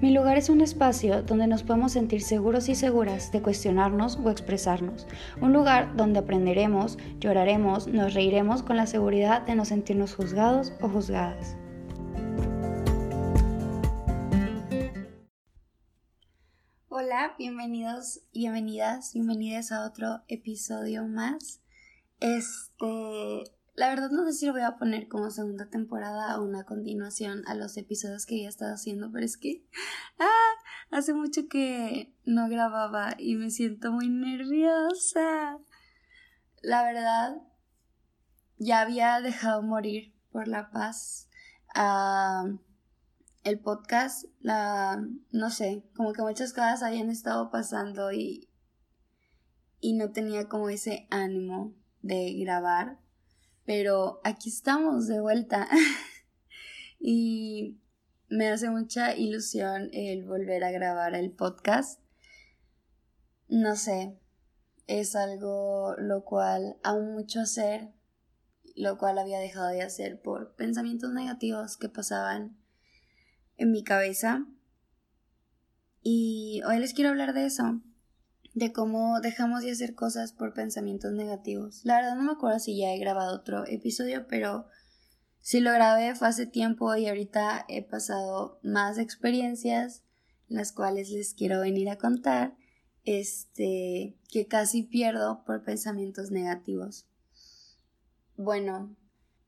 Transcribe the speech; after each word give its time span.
Mi 0.00 0.12
lugar 0.12 0.38
es 0.38 0.48
un 0.48 0.60
espacio 0.60 1.24
donde 1.24 1.48
nos 1.48 1.64
podemos 1.64 1.90
sentir 1.90 2.22
seguros 2.22 2.68
y 2.68 2.76
seguras 2.76 3.32
de 3.32 3.42
cuestionarnos 3.42 4.16
o 4.22 4.30
expresarnos. 4.30 5.08
Un 5.40 5.52
lugar 5.52 5.96
donde 5.96 6.20
aprenderemos, 6.20 6.98
lloraremos, 7.18 7.88
nos 7.88 8.14
reiremos 8.14 8.62
con 8.62 8.76
la 8.76 8.86
seguridad 8.86 9.42
de 9.42 9.56
no 9.56 9.64
sentirnos 9.64 10.14
juzgados 10.14 10.72
o 10.80 10.88
juzgadas. 10.88 11.56
Hola, 16.86 17.34
bienvenidos, 17.36 18.20
bienvenidas, 18.32 19.12
bienvenidas 19.14 19.72
a 19.72 19.84
otro 19.84 20.22
episodio 20.28 21.08
más. 21.08 21.60
Este, 22.20 23.42
la 23.78 23.90
verdad 23.90 24.10
no 24.10 24.24
sé 24.26 24.32
si 24.32 24.46
lo 24.46 24.52
voy 24.54 24.62
a 24.62 24.76
poner 24.76 25.06
como 25.06 25.30
segunda 25.30 25.70
temporada 25.70 26.36
o 26.36 26.44
una 26.44 26.64
continuación 26.64 27.44
a 27.46 27.54
los 27.54 27.76
episodios 27.76 28.26
que 28.26 28.40
ya 28.40 28.46
he 28.46 28.48
estado 28.48 28.74
haciendo, 28.74 29.12
pero 29.12 29.24
es 29.24 29.36
que 29.36 29.64
ah, 30.18 30.50
hace 30.90 31.14
mucho 31.14 31.46
que 31.48 32.12
no 32.24 32.48
grababa 32.48 33.14
y 33.16 33.36
me 33.36 33.50
siento 33.50 33.92
muy 33.92 34.08
nerviosa. 34.08 35.58
La 36.60 36.82
verdad, 36.82 37.36
ya 38.56 38.80
había 38.80 39.20
dejado 39.20 39.62
morir 39.62 40.12
por 40.32 40.48
la 40.48 40.72
paz 40.72 41.28
el 43.44 43.60
podcast, 43.60 44.24
la, 44.40 45.00
no 45.30 45.50
sé, 45.50 45.84
como 45.94 46.14
que 46.14 46.22
muchas 46.22 46.52
cosas 46.52 46.82
habían 46.82 47.10
estado 47.10 47.52
pasando 47.52 48.10
y, 48.10 48.50
y 49.78 49.92
no 49.92 50.10
tenía 50.10 50.48
como 50.48 50.68
ese 50.68 51.06
ánimo 51.10 51.76
de 52.02 52.34
grabar 52.40 52.98
pero 53.68 54.22
aquí 54.24 54.48
estamos 54.48 55.08
de 55.08 55.20
vuelta. 55.20 55.68
y 56.98 57.78
me 58.30 58.48
hace 58.48 58.70
mucha 58.70 59.14
ilusión 59.14 59.90
el 59.92 60.24
volver 60.24 60.64
a 60.64 60.70
grabar 60.70 61.14
el 61.14 61.30
podcast. 61.32 62.00
No 63.46 63.76
sé, 63.76 64.18
es 64.86 65.14
algo 65.14 65.94
lo 65.98 66.24
cual 66.24 66.78
aún 66.82 67.12
mucho 67.12 67.40
hacer, 67.40 67.92
lo 68.74 68.96
cual 68.96 69.18
había 69.18 69.38
dejado 69.38 69.68
de 69.68 69.82
hacer 69.82 70.18
por 70.22 70.54
pensamientos 70.54 71.12
negativos 71.12 71.76
que 71.76 71.90
pasaban 71.90 72.56
en 73.58 73.70
mi 73.70 73.84
cabeza. 73.84 74.46
Y 76.02 76.62
hoy 76.66 76.78
les 76.78 76.94
quiero 76.94 77.10
hablar 77.10 77.34
de 77.34 77.44
eso, 77.44 77.82
de 78.58 78.72
cómo 78.72 79.20
dejamos 79.20 79.62
de 79.62 79.70
hacer 79.70 79.94
cosas 79.94 80.32
por 80.32 80.52
pensamientos 80.52 81.12
negativos. 81.12 81.80
La 81.84 81.96
verdad 81.96 82.16
no 82.16 82.24
me 82.24 82.32
acuerdo 82.32 82.58
si 82.58 82.76
ya 82.76 82.92
he 82.92 82.98
grabado 82.98 83.36
otro 83.36 83.64
episodio, 83.66 84.26
pero 84.28 84.66
si 85.40 85.60
lo 85.60 85.72
grabé 85.72 86.14
fue 86.14 86.28
hace 86.28 86.46
tiempo 86.46 86.94
y 86.96 87.06
ahorita 87.06 87.64
he 87.68 87.82
pasado 87.82 88.58
más 88.62 88.98
experiencias, 88.98 90.02
las 90.48 90.72
cuales 90.72 91.10
les 91.10 91.34
quiero 91.34 91.60
venir 91.60 91.88
a 91.88 91.98
contar, 91.98 92.56
este, 93.04 94.18
que 94.30 94.46
casi 94.46 94.82
pierdo 94.82 95.44
por 95.44 95.62
pensamientos 95.62 96.30
negativos. 96.30 97.06
Bueno, 98.36 98.96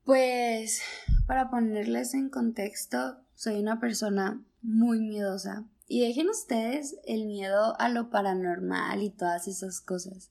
pues 0.04 0.82
para 1.26 1.50
ponerles 1.50 2.14
en 2.14 2.30
contexto, 2.30 3.18
soy 3.34 3.60
una 3.60 3.80
persona 3.80 4.44
muy 4.62 5.00
miedosa. 5.00 5.66
Y 5.92 6.06
dejen 6.06 6.28
ustedes 6.28 7.00
el 7.04 7.26
miedo 7.26 7.74
a 7.80 7.88
lo 7.88 8.10
paranormal 8.10 9.02
y 9.02 9.10
todas 9.10 9.48
esas 9.48 9.80
cosas. 9.80 10.30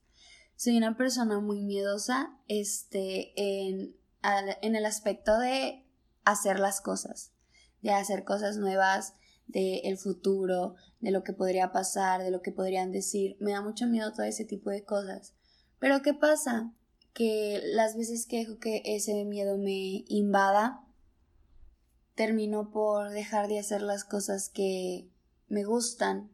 Soy 0.55 0.77
una 0.77 0.95
persona 0.95 1.41
muy 1.41 1.63
miedosa 1.63 2.39
este, 2.47 3.33
en, 3.35 3.93
en 4.23 4.75
el 4.77 4.85
aspecto 4.85 5.37
de 5.37 5.85
hacer 6.23 6.61
las 6.61 6.79
cosas, 6.79 7.33
de 7.81 7.91
hacer 7.91 8.23
cosas 8.23 8.55
nuevas, 8.55 9.15
del 9.47 9.81
el 9.83 9.97
futuro, 9.97 10.75
de 11.01 11.11
lo 11.11 11.25
que 11.25 11.33
podría 11.33 11.73
pasar, 11.73 12.23
de 12.23 12.31
lo 12.31 12.41
que 12.41 12.53
podrían 12.53 12.93
decir. 12.93 13.35
Me 13.41 13.51
da 13.51 13.61
mucho 13.61 13.85
miedo 13.85 14.13
todo 14.13 14.23
ese 14.23 14.45
tipo 14.45 14.69
de 14.69 14.85
cosas. 14.85 15.33
Pero 15.77 16.01
¿qué 16.01 16.13
pasa? 16.13 16.73
Que 17.11 17.59
las 17.73 17.97
veces 17.97 18.27
que 18.27 18.37
dejo 18.37 18.59
que 18.59 18.81
ese 18.85 19.25
miedo 19.25 19.57
me 19.57 20.05
invada, 20.07 20.85
termino 22.15 22.71
por 22.71 23.09
dejar 23.09 23.49
de 23.49 23.59
hacer 23.59 23.81
las 23.81 24.05
cosas 24.05 24.47
que 24.47 25.09
me 25.49 25.63
gustan. 25.63 26.31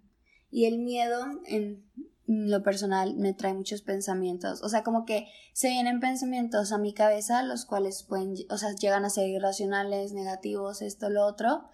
Y 0.52 0.66
el 0.66 0.80
miedo, 0.80 1.26
en 1.46 1.84
lo 2.28 2.64
personal, 2.64 3.16
me 3.16 3.34
trae 3.34 3.53
muchos 3.53 3.81
pensamientos. 3.81 4.62
O 4.64 4.70
sea, 4.70 4.84
como 4.84 5.06
que 5.06 5.28
se 5.53 5.70
vienen 5.70 6.00
pensamientos 6.00 6.72
a 6.72 6.78
mi 6.78 6.94
cabeza, 6.94 7.44
los 7.44 7.66
cuales 7.66 8.04
pueden, 8.04 8.36
o 8.50 8.58
sea, 8.58 8.74
llegan 8.75 9.06
a 9.06 9.09
ser 9.09 9.30
irracionales, 9.30 10.14
negativos, 10.14 10.81
esto, 10.81 11.09
lo 11.09 11.25
otro. 11.25 11.70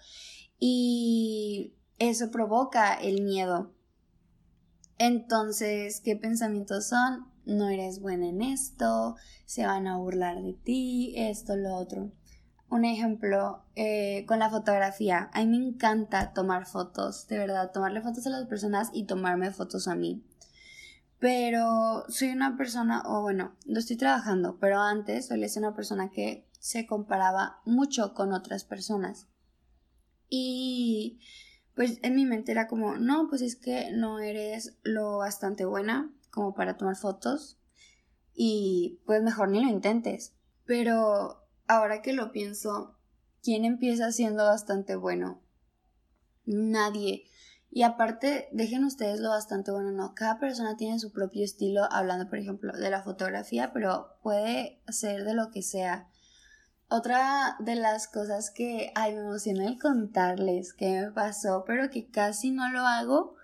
Y 0.59 1.75
eso 1.99 2.31
provoca 2.31 2.93
el 2.93 3.23
miedo. 3.23 3.73
Entonces, 4.97 6.01
¿qué 6.01 6.15
pensamientos 6.15 6.87
son? 6.87 7.31
No 7.45 7.69
eres 7.69 7.99
buena 7.99 8.27
en 8.27 8.41
esto, 8.41 9.15
se 9.45 9.65
van 9.65 9.87
a 9.87 9.97
burlar 9.97 10.41
de 10.43 10.53
ti, 10.53 11.13
esto, 11.17 11.55
lo 11.55 11.75
otro 11.75 12.11
un 12.71 12.85
ejemplo 12.85 13.65
eh, 13.75 14.25
con 14.27 14.39
la 14.39 14.49
fotografía. 14.49 15.29
A 15.33 15.43
mí 15.43 15.59
me 15.59 15.67
encanta 15.67 16.33
tomar 16.33 16.65
fotos, 16.65 17.27
de 17.27 17.37
verdad, 17.37 17.71
tomarle 17.71 18.01
fotos 18.01 18.25
a 18.25 18.29
las 18.29 18.47
personas 18.47 18.89
y 18.93 19.05
tomarme 19.05 19.51
fotos 19.51 19.89
a 19.89 19.95
mí. 19.95 20.25
Pero 21.19 22.05
soy 22.07 22.29
una 22.29 22.57
persona, 22.57 23.03
o 23.05 23.21
bueno, 23.21 23.55
lo 23.65 23.77
estoy 23.77 23.97
trabajando, 23.97 24.57
pero 24.57 24.79
antes 24.79 25.27
solía 25.27 25.49
ser 25.49 25.63
una 25.63 25.75
persona 25.75 26.09
que 26.09 26.47
se 26.59 26.87
comparaba 26.87 27.59
mucho 27.65 28.13
con 28.13 28.31
otras 28.31 28.63
personas. 28.63 29.27
Y 30.29 31.19
pues 31.75 31.99
en 32.03 32.15
mi 32.15 32.25
mente 32.25 32.53
era 32.53 32.67
como, 32.67 32.95
no, 32.95 33.27
pues 33.29 33.41
es 33.41 33.57
que 33.57 33.91
no 33.91 34.19
eres 34.19 34.77
lo 34.83 35.17
bastante 35.17 35.65
buena 35.65 36.09
como 36.31 36.53
para 36.53 36.77
tomar 36.77 36.95
fotos 36.95 37.59
y 38.33 39.01
pues 39.05 39.21
mejor 39.21 39.49
ni 39.49 39.61
lo 39.61 39.69
intentes. 39.69 40.33
Pero 40.65 41.40
ahora 41.71 42.01
que 42.01 42.11
lo 42.11 42.31
pienso, 42.31 42.97
¿quién 43.41 43.63
empieza 43.63 44.11
siendo 44.11 44.43
bastante 44.43 44.95
bueno? 44.95 45.41
Nadie. 46.45 47.23
Y 47.69 47.83
aparte, 47.83 48.49
dejen 48.51 48.83
ustedes 48.83 49.21
lo 49.21 49.29
bastante 49.29 49.71
bueno, 49.71 49.91
¿no? 49.91 50.13
Cada 50.13 50.37
persona 50.37 50.75
tiene 50.75 50.99
su 50.99 51.13
propio 51.13 51.45
estilo, 51.45 51.87
hablando, 51.89 52.27
por 52.27 52.39
ejemplo, 52.39 52.73
de 52.73 52.89
la 52.89 53.03
fotografía, 53.03 53.71
pero 53.71 54.17
puede 54.21 54.81
ser 54.89 55.23
de 55.23 55.33
lo 55.33 55.49
que 55.51 55.61
sea. 55.61 56.09
Otra 56.89 57.55
de 57.59 57.75
las 57.75 58.09
cosas 58.09 58.51
que, 58.51 58.91
ay, 58.95 59.13
me 59.13 59.21
emociona 59.21 59.65
el 59.65 59.79
contarles 59.79 60.73
que 60.73 60.89
me 60.99 61.11
pasó, 61.11 61.63
pero 61.65 61.89
que 61.89 62.09
casi 62.09 62.51
no 62.51 62.69
lo 62.69 62.81
hago 62.81 63.35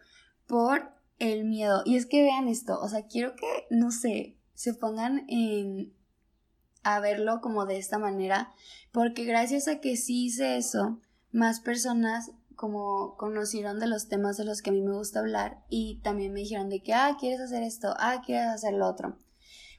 por 0.47 0.91
el 1.19 1.45
miedo. 1.45 1.81
Y 1.85 1.95
es 1.95 2.05
que 2.05 2.23
vean 2.23 2.49
esto, 2.49 2.77
o 2.81 2.89
sea, 2.89 3.07
quiero 3.07 3.37
que, 3.37 3.67
no 3.69 3.91
sé, 3.91 4.37
se 4.53 4.73
pongan 4.73 5.25
en 5.29 5.96
a 6.87 7.01
verlo 7.01 7.41
como 7.41 7.65
de 7.65 7.77
esta 7.77 7.97
manera, 7.97 8.53
porque 8.93 9.25
gracias 9.25 9.67
a 9.67 9.81
que 9.81 9.97
sí 9.97 10.25
hice 10.27 10.55
eso, 10.55 11.01
más 11.31 11.59
personas 11.59 12.31
como 12.55 13.17
conocieron 13.17 13.79
de 13.79 13.87
los 13.87 14.07
temas 14.07 14.37
de 14.37 14.45
los 14.45 14.61
que 14.61 14.69
a 14.69 14.73
mí 14.73 14.81
me 14.81 14.95
gusta 14.95 15.19
hablar 15.19 15.63
y 15.69 15.99
también 16.01 16.31
me 16.33 16.39
dijeron 16.39 16.69
de 16.69 16.81
que, 16.81 16.93
ah, 16.93 17.17
quieres 17.19 17.41
hacer 17.41 17.61
esto, 17.61 17.93
ah, 17.97 18.21
quieres 18.25 18.47
hacer 18.47 18.73
lo 18.73 18.87
otro. 18.87 19.17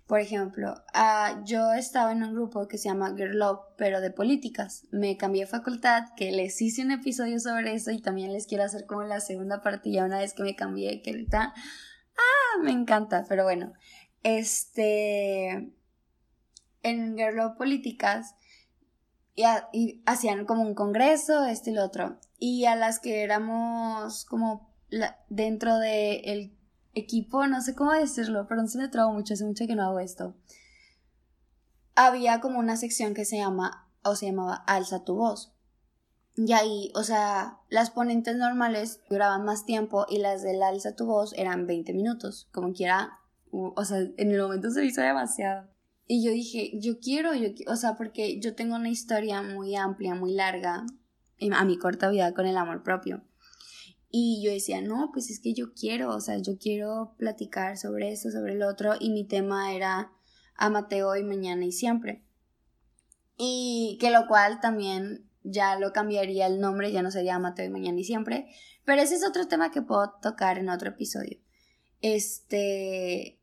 Por 0.07 0.21
ejemplo, 0.21 0.75
ah, 0.93 1.43
yo 1.45 1.73
estaba 1.73 2.13
en 2.13 2.23
un 2.23 2.35
grupo 2.35 2.69
que 2.69 2.77
se 2.77 2.91
llama 2.91 3.15
Girl 3.17 3.39
Love, 3.39 3.61
pero 3.77 4.01
de 4.01 4.11
políticas. 4.11 4.87
Me 4.91 5.17
cambié 5.17 5.43
de 5.43 5.51
facultad, 5.51 6.05
que 6.15 6.31
les 6.31 6.61
hice 6.61 6.83
un 6.83 6.93
episodio 6.93 7.41
sobre 7.41 7.75
eso 7.75 7.91
y 7.91 8.01
también 8.01 8.33
les 8.35 8.47
quiero 8.47 8.65
hacer 8.65 8.85
como 8.87 9.03
la 9.03 9.21
segunda 9.21 9.63
parte 9.63 9.91
ya 9.91 10.05
una 10.05 10.19
vez 10.19 10.35
que 10.35 10.43
me 10.43 10.57
cambié, 10.57 11.01
que 11.01 11.11
ahorita, 11.11 11.55
ah, 11.55 12.63
me 12.63 12.71
encanta, 12.71 13.25
pero 13.29 13.45
bueno, 13.45 13.73
este, 14.23 15.73
en 16.83 17.17
Girl 17.17 17.55
Políticas 17.57 18.35
y, 19.73 20.03
hacían 20.07 20.47
como 20.47 20.63
un 20.63 20.75
congreso, 20.75 21.45
este 21.45 21.71
y 21.71 21.75
lo 21.75 21.85
otro. 21.85 22.19
Y 22.39 22.65
a 22.65 22.77
las 22.77 22.99
que 22.99 23.23
éramos 23.23 24.25
como 24.25 24.69
dentro 25.29 25.79
del 25.79 26.53
equipo, 26.95 27.47
no 27.47 27.61
sé 27.61 27.75
cómo 27.75 27.93
decirlo, 27.93 28.47
pero 28.49 28.67
se 28.67 28.79
me 28.79 28.89
trago 28.89 29.13
mucho, 29.13 29.35
hace 29.35 29.45
mucho 29.45 29.67
que 29.67 29.77
no 29.77 29.85
hago 29.85 30.01
esto. 30.01 30.35
Había 31.95 32.41
como 32.41 32.59
una 32.59 32.77
sección 32.77 33.15
que 33.15 33.25
se 33.25 33.39
llama, 33.39 33.89
o 34.03 34.17
se 34.17 34.27
llamaba 34.27 34.55
Alza 34.55 35.05
tu 35.05 35.17
voz. 35.17 35.53
Y 36.37 36.53
ahí, 36.53 36.93
o 36.95 37.03
sea, 37.03 37.59
las 37.69 37.91
ponentes 37.91 38.37
normales 38.37 39.01
duraban 39.11 39.45
más 39.45 39.67
tiempo 39.67 40.07
y 40.09 40.19
las 40.19 40.43
del 40.43 40.63
Alza 40.63 40.95
tu 40.95 41.07
voz 41.07 41.33
eran 41.35 41.67
20 41.67 41.93
minutos, 41.93 42.49
como 42.53 42.73
quiera, 42.73 43.19
o 43.51 43.85
sea, 43.85 43.99
en 43.99 44.31
el 44.31 44.41
momento 44.41 44.71
se 44.71 44.85
hizo 44.85 45.01
demasiado. 45.01 45.69
Y 46.11 46.25
yo 46.25 46.33
dije, 46.33 46.73
yo 46.81 46.99
quiero, 47.01 47.35
yo, 47.35 47.51
o 47.67 47.77
sea, 47.77 47.95
porque 47.95 48.41
yo 48.41 48.55
tengo 48.55 48.77
una 48.77 48.89
historia 48.89 49.43
muy 49.43 49.77
amplia, 49.77 50.15
muy 50.15 50.33
larga, 50.33 50.87
a 51.53 51.65
mi 51.67 51.79
corta 51.79 52.09
vida 52.09 52.33
con 52.33 52.47
el 52.47 52.57
amor 52.57 52.83
propio. 52.83 53.23
Y 54.11 54.43
yo 54.43 54.51
decía, 54.51 54.81
no, 54.81 55.11
pues 55.13 55.29
es 55.29 55.39
que 55.39 55.53
yo 55.53 55.75
quiero, 55.75 56.15
o 56.15 56.21
sea, 56.21 56.39
yo 56.39 56.57
quiero 56.59 57.15
platicar 57.19 57.77
sobre 57.77 58.11
esto, 58.11 58.31
sobre 58.31 58.55
el 58.55 58.63
otro, 58.63 58.95
y 58.99 59.11
mi 59.11 59.25
tema 59.25 59.75
era 59.75 60.11
a 60.55 60.71
Mateo 60.71 61.15
y 61.15 61.23
mañana 61.23 61.67
y 61.67 61.73
siempre. 61.73 62.25
Y 63.37 63.99
que 64.01 64.11
lo 64.11 64.27
cual 64.27 64.61
también 64.61 65.29
ya 65.43 65.79
lo 65.79 65.93
cambiaría 65.93 66.47
el 66.47 66.59
nombre, 66.59 66.91
ya 66.91 67.03
no 67.03 67.11
sería 67.11 67.39
Mateo 67.39 67.67
y 67.67 67.71
Mañana 67.71 68.01
y 68.01 68.05
Siempre. 68.05 68.49
Pero 68.85 69.03
ese 69.03 69.15
es 69.15 69.27
otro 69.27 69.47
tema 69.47 69.71
que 69.71 69.83
puedo 69.83 70.15
tocar 70.23 70.59
en 70.59 70.71
otro 70.71 70.89
episodio. 70.91 71.39
Este. 72.01 73.39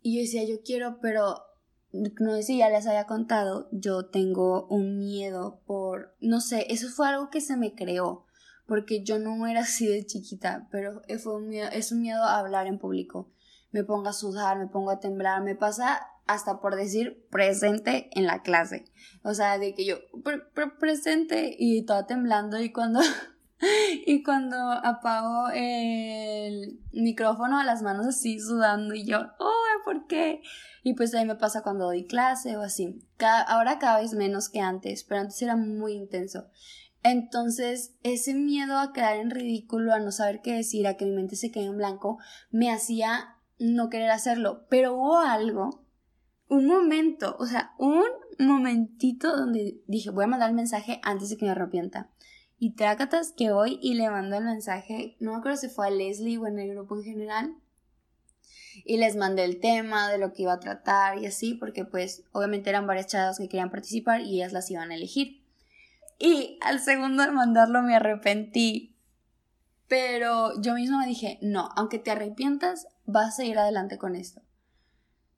Y 0.00 0.16
yo 0.16 0.22
decía, 0.22 0.44
yo 0.44 0.62
quiero, 0.64 0.98
pero 1.00 1.51
no 1.92 2.36
sé 2.36 2.42
si 2.42 2.58
ya 2.58 2.70
les 2.70 2.86
había 2.86 3.06
contado, 3.06 3.68
yo 3.70 4.06
tengo 4.06 4.66
un 4.68 4.98
miedo 4.98 5.60
por, 5.66 6.14
no 6.20 6.40
sé, 6.40 6.66
eso 6.70 6.88
fue 6.88 7.08
algo 7.08 7.30
que 7.30 7.40
se 7.40 7.56
me 7.56 7.74
creó, 7.74 8.26
porque 8.66 9.02
yo 9.04 9.18
no 9.18 9.46
era 9.46 9.60
así 9.60 9.86
de 9.86 10.06
chiquita, 10.06 10.68
pero 10.70 11.02
es 11.08 11.26
un 11.26 11.48
miedo 11.48 12.22
a 12.22 12.38
hablar 12.38 12.66
en 12.66 12.78
público. 12.78 13.30
Me 13.70 13.84
pongo 13.84 14.08
a 14.08 14.12
sudar, 14.12 14.58
me 14.58 14.66
pongo 14.66 14.90
a 14.90 15.00
temblar, 15.00 15.42
me 15.42 15.54
pasa 15.54 16.06
hasta 16.26 16.60
por 16.60 16.76
decir 16.76 17.26
presente 17.30 18.10
en 18.12 18.26
la 18.26 18.42
clase. 18.42 18.84
O 19.22 19.34
sea, 19.34 19.58
de 19.58 19.74
que 19.74 19.84
yo 19.84 19.96
presente 20.78 21.54
y 21.58 21.84
toda 21.84 22.06
temblando 22.06 22.60
y 22.60 22.72
cuando 22.72 23.00
y 24.06 24.22
cuando 24.22 24.56
apago 24.56 25.48
el 25.54 26.80
micrófono 26.92 27.58
a 27.58 27.64
las 27.64 27.82
manos 27.82 28.06
así 28.06 28.40
sudando 28.40 28.94
y 28.94 29.04
yo, 29.04 29.20
oh, 29.38 29.52
¿por 29.84 30.06
qué? 30.06 30.42
Y 30.82 30.94
pues 30.94 31.14
ahí 31.14 31.24
me 31.24 31.36
pasa 31.36 31.62
cuando 31.62 31.86
doy 31.86 32.06
clase 32.06 32.56
o 32.56 32.62
así. 32.62 33.00
ahora 33.46 33.78
cada 33.78 34.00
vez 34.00 34.14
menos 34.14 34.48
que 34.48 34.60
antes, 34.60 35.04
pero 35.04 35.20
antes 35.20 35.40
era 35.42 35.56
muy 35.56 35.92
intenso. 35.92 36.48
Entonces, 37.04 37.96
ese 38.04 38.34
miedo 38.34 38.78
a 38.78 38.92
quedar 38.92 39.16
en 39.16 39.30
ridículo, 39.30 39.92
a 39.92 39.98
no 39.98 40.12
saber 40.12 40.40
qué 40.40 40.54
decir, 40.54 40.86
a 40.86 40.96
que 40.96 41.04
mi 41.04 41.12
mente 41.12 41.34
se 41.34 41.50
quede 41.50 41.64
en 41.64 41.76
blanco, 41.76 42.18
me 42.50 42.70
hacía 42.70 43.36
no 43.58 43.90
querer 43.90 44.10
hacerlo. 44.10 44.66
Pero 44.68 44.94
hubo 44.94 45.18
algo, 45.18 45.84
un 46.48 46.66
momento, 46.66 47.36
o 47.40 47.46
sea, 47.46 47.72
un 47.78 48.04
momentito 48.38 49.36
donde 49.36 49.82
dije, 49.88 50.10
voy 50.10 50.24
a 50.24 50.28
mandar 50.28 50.50
el 50.50 50.56
mensaje 50.56 51.00
antes 51.02 51.30
de 51.30 51.36
que 51.36 51.44
me 51.44 51.50
arrepienta. 51.50 52.10
Y 52.64 52.76
trácatas 52.76 53.32
que 53.36 53.50
voy 53.50 53.80
y 53.82 53.94
le 53.94 54.08
mando 54.08 54.36
el 54.36 54.44
mensaje, 54.44 55.16
no 55.18 55.32
me 55.32 55.38
acuerdo 55.38 55.56
si 55.56 55.68
fue 55.68 55.88
a 55.88 55.90
Leslie 55.90 56.38
o 56.38 56.46
en 56.46 56.60
el 56.60 56.70
grupo 56.70 56.94
en 56.94 57.02
general, 57.02 57.56
y 58.84 58.98
les 58.98 59.16
mandé 59.16 59.42
el 59.42 59.58
tema 59.58 60.08
de 60.08 60.18
lo 60.18 60.32
que 60.32 60.42
iba 60.42 60.52
a 60.52 60.60
tratar 60.60 61.18
y 61.18 61.26
así, 61.26 61.54
porque 61.54 61.84
pues 61.84 62.22
obviamente 62.30 62.70
eran 62.70 62.86
varias 62.86 63.08
chavas 63.08 63.38
que 63.38 63.48
querían 63.48 63.72
participar 63.72 64.20
y 64.20 64.36
ellas 64.36 64.52
las 64.52 64.70
iban 64.70 64.92
a 64.92 64.94
elegir. 64.94 65.44
Y 66.20 66.60
al 66.60 66.78
segundo 66.78 67.24
de 67.24 67.32
mandarlo 67.32 67.82
me 67.82 67.96
arrepentí, 67.96 68.96
pero 69.88 70.52
yo 70.60 70.74
misma 70.74 71.00
me 71.00 71.08
dije, 71.08 71.40
no, 71.42 71.68
aunque 71.74 71.98
te 71.98 72.12
arrepientas, 72.12 72.86
vas 73.06 73.40
a 73.40 73.44
ir 73.44 73.58
adelante 73.58 73.98
con 73.98 74.14
esto. 74.14 74.40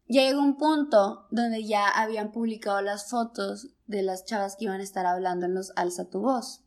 Llegó 0.09 0.41
un 0.41 0.59
punto 0.59 1.27
donde 1.31 1.65
ya 1.65 1.89
habían 1.89 2.33
publicado 2.33 2.83
las 2.83 3.09
fotos 3.09 3.69
de 3.87 4.03
las 4.03 4.27
chavas 4.27 4.57
que 4.57 4.67
iban 4.67 4.81
a 4.81 4.85
estar 4.85 5.07
hablando 5.07 5.47
en 5.47 5.55
los 5.55 5.73
Alza 5.75 6.11
tu 6.11 6.21
voz 6.21 6.64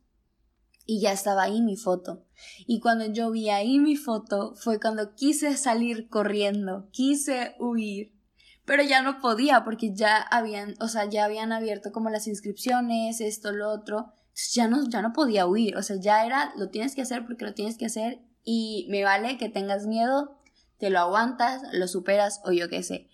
y 0.90 1.00
ya 1.00 1.12
estaba 1.12 1.42
ahí 1.42 1.60
mi 1.60 1.76
foto. 1.76 2.24
Y 2.66 2.80
cuando 2.80 3.04
yo 3.04 3.30
vi 3.30 3.50
ahí 3.50 3.78
mi 3.78 3.94
foto 3.94 4.54
fue 4.56 4.80
cuando 4.80 5.14
quise 5.14 5.54
salir 5.58 6.08
corriendo, 6.08 6.88
quise 6.92 7.54
huir, 7.60 8.14
pero 8.64 8.82
ya 8.82 9.02
no 9.02 9.20
podía 9.20 9.64
porque 9.64 9.94
ya 9.94 10.16
habían, 10.16 10.76
o 10.80 10.88
sea, 10.88 11.04
ya 11.04 11.26
habían 11.26 11.52
abierto 11.52 11.92
como 11.92 12.08
las 12.08 12.26
inscripciones, 12.26 13.20
esto, 13.20 13.52
lo 13.52 13.68
otro. 13.68 14.14
ya 14.54 14.66
no, 14.66 14.88
ya 14.88 15.02
no 15.02 15.12
podía 15.12 15.46
huir, 15.46 15.76
o 15.76 15.82
sea, 15.82 15.96
ya 16.00 16.24
era, 16.24 16.54
lo 16.56 16.70
tienes 16.70 16.94
que 16.94 17.02
hacer 17.02 17.26
porque 17.26 17.44
lo 17.44 17.52
tienes 17.52 17.76
que 17.76 17.84
hacer 17.84 18.22
y 18.42 18.86
me 18.88 19.04
vale 19.04 19.36
que 19.36 19.50
tengas 19.50 19.86
miedo, 19.86 20.40
te 20.78 20.88
lo 20.88 21.00
aguantas, 21.00 21.60
lo 21.72 21.86
superas 21.86 22.40
o 22.46 22.52
yo 22.52 22.70
qué 22.70 22.82
sé. 22.82 23.10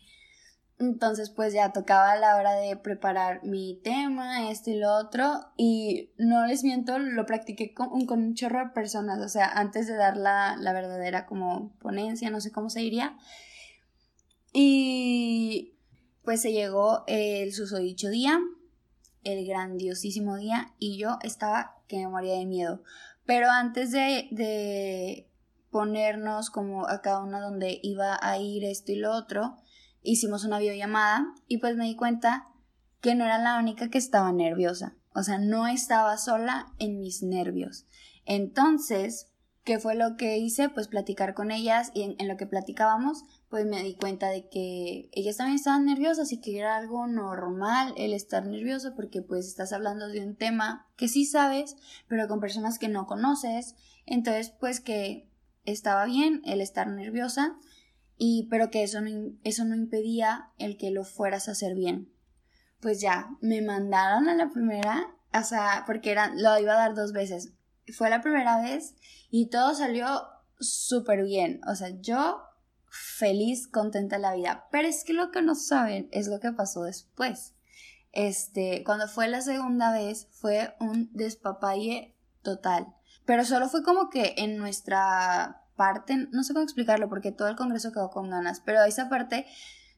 Entonces 0.79 1.31
pues 1.31 1.55
ya 1.55 1.73
tocaba 1.73 2.17
la 2.17 2.37
hora 2.37 2.53
de 2.55 2.77
preparar 2.77 3.45
mi 3.45 3.81
tema, 3.85 4.51
esto 4.51 4.71
y 4.71 4.79
lo 4.79 4.93
otro, 4.97 5.47
y 5.57 6.11
no 6.19 6.47
les 6.47 6.65
miento, 6.65 6.99
lo 6.99 7.27
practiqué 7.27 7.73
con, 7.73 7.91
un 7.93 8.35
chorro 8.35 8.59
de 8.59 8.71
personas, 8.71 9.21
o 9.21 9.29
sea, 9.29 9.47
antes 9.47 9.87
de 9.87 9.95
dar 9.95 10.17
la, 10.17 10.57
la 10.59 10.73
verdadera 10.73 11.27
como 11.27 11.77
ponencia, 11.79 12.31
no 12.31 12.41
sé 12.41 12.51
cómo 12.51 12.71
se 12.71 12.81
diría. 12.81 13.17
Y 14.53 15.77
pues 16.25 16.43
se 16.43 16.53
llegó 16.53 17.05
el 17.07 17.53
susodicho 17.53 18.09
día, 18.09 18.41
el 19.23 19.47
grandiosísimo 19.47 20.37
día, 20.37 20.75
y 20.81 20.99
yo 20.99 21.19
estaba 21.23 21.77
que 21.87 21.99
me 21.99 22.09
moría 22.09 22.35
de 22.35 22.47
miedo. 22.47 22.83
Pero 23.27 23.49
antes 23.49 23.93
de, 23.93 24.29
de 24.33 25.31
ponernos 25.71 26.51
como 26.51 26.89
a 26.89 27.01
cada 27.01 27.23
una 27.23 27.41
donde 27.41 27.79
iba 27.83 28.19
a 28.21 28.39
ir 28.39 28.65
esto 28.65 28.93
y 28.93 28.97
lo 28.97 29.13
otro, 29.13 29.57
hicimos 30.05 30.45
una 30.45 30.59
videollamada 30.59 31.35
y 31.49 31.59
pues 31.59 31.77
me 31.77 31.87
di 31.87 31.97
cuenta 31.97 32.49
que 33.01 33.15
no 33.15 33.25
era 33.25 33.39
la 33.39 33.59
única 33.59 33.91
que 33.91 33.99
estaba 33.99 34.33
nerviosa. 34.33 34.97
O 35.15 35.23
sea, 35.23 35.39
no 35.39 35.67
estaba 35.67 36.17
sola 36.19 36.73
en 36.79 37.01
mis 37.01 37.23
nervios. 37.23 37.87
Entonces, 38.25 39.33
¿qué 39.65 39.79
fue 39.79 39.95
lo 39.95 40.17
que 40.17 40.39
hice? 40.39 40.69
Pues 40.69 40.89
platicar 40.89 41.35
con 41.35 41.51
ellas 41.51 41.91
y 41.95 42.17
en, 42.19 42.29
lo 42.29 42.37
que 42.37 42.47
platicábamos, 42.47 43.25
pues 43.49 43.67
me 43.67 43.83
di 43.83 43.95
cuenta 43.95 44.29
de 44.29 44.49
que 44.49 45.09
ellas 45.13 45.37
también 45.37 45.57
estaban 45.57 45.85
nerviosas 45.85 46.33
y 46.33 46.41
que 46.41 46.59
era 46.59 46.77
algo 46.77 47.07
normal 47.07 47.95
el 47.97 48.13
estar 48.13 48.45
nervioso 48.47 48.95
porque 48.95 49.23
pues 49.23 49.47
estás 49.47 49.73
hablando 49.73 50.09
de 50.09 50.25
un 50.25 50.37
tema 50.37 50.87
que 50.97 51.09
sí 51.09 51.25
sabes, 51.25 51.77
pero 52.09 52.29
con 52.29 52.41
personas 52.41 52.79
que 52.79 52.89
no 52.89 53.07
conoces. 53.07 53.77
Entonces, 54.07 54.51
pues 54.61 54.81
que 54.81 55.31
estaba 55.65 56.05
bien 56.05 56.43
el 56.45 56.61
estar 56.61 56.89
nerviosa 56.89 57.57
y 58.17 58.49
pero 58.51 58.71
que 58.71 58.83
eso 58.83 59.01
no, 59.01 59.11
eso 59.45 59.65
no 59.65 59.75
impedía 59.75 60.51
el 60.59 60.77
que 60.77 60.91
lo 60.91 61.05
fueras 61.05 61.49
a 61.49 61.53
hacer 61.53 61.75
bien. 61.75 62.13
Pues 62.81 63.01
ya, 63.01 63.29
me 63.41 63.63
mandaron 63.63 64.29
a 64.29 64.35
la 64.35 64.51
primera, 64.51 65.07
o 65.33 65.43
sea, 65.43 65.85
porque 65.87 66.11
era, 66.11 66.33
lo 66.35 66.59
iba 66.59 66.75
a 66.75 66.79
dar 66.79 66.95
dos 66.95 67.13
veces. 67.13 67.53
Fue 67.97 68.11
la 68.11 68.23
primera 68.23 68.61
vez 68.61 68.95
y 69.31 69.49
todo 69.49 69.75
salió 69.75 70.07
súper 70.59 71.25
bien. 71.25 71.61
O 71.67 71.75
sea, 71.75 71.91
yo 72.01 72.41
feliz, 72.91 73.67
contenta 73.67 74.19
la 74.19 74.35
vida. 74.35 74.67
Pero 74.71 74.89
es 74.89 75.05
que 75.05 75.13
lo 75.13 75.31
que 75.31 75.43
no 75.43 75.55
saben 75.55 76.09
es 76.13 76.29
lo 76.29 76.41
que 76.41 76.53
pasó 76.53 76.83
después. 76.83 77.55
Este, 78.13 78.85
cuando 78.85 79.09
fue 79.09 79.29
la 79.29 79.41
segunda 79.41 79.93
vez, 79.93 80.29
fue 80.31 80.75
un 80.79 81.11
despapalle 81.13 82.15
total. 82.43 82.87
Pero 83.25 83.45
solo 83.45 83.69
fue 83.69 83.83
como 83.83 84.11
que 84.11 84.35
en 84.37 84.57
nuestra 84.57 85.64
parte, 85.77 86.29
no 86.33 86.43
sé 86.43 86.53
cómo 86.53 86.65
explicarlo 86.65 87.09
porque 87.09 87.33
todo 87.33 87.49
el 87.49 87.57
Congreso 87.57 87.93
quedó 87.93 88.11
con 88.11 88.31
ganas, 88.31 88.61
pero 88.65 88.83
esa 88.85 89.09
parte 89.09 89.47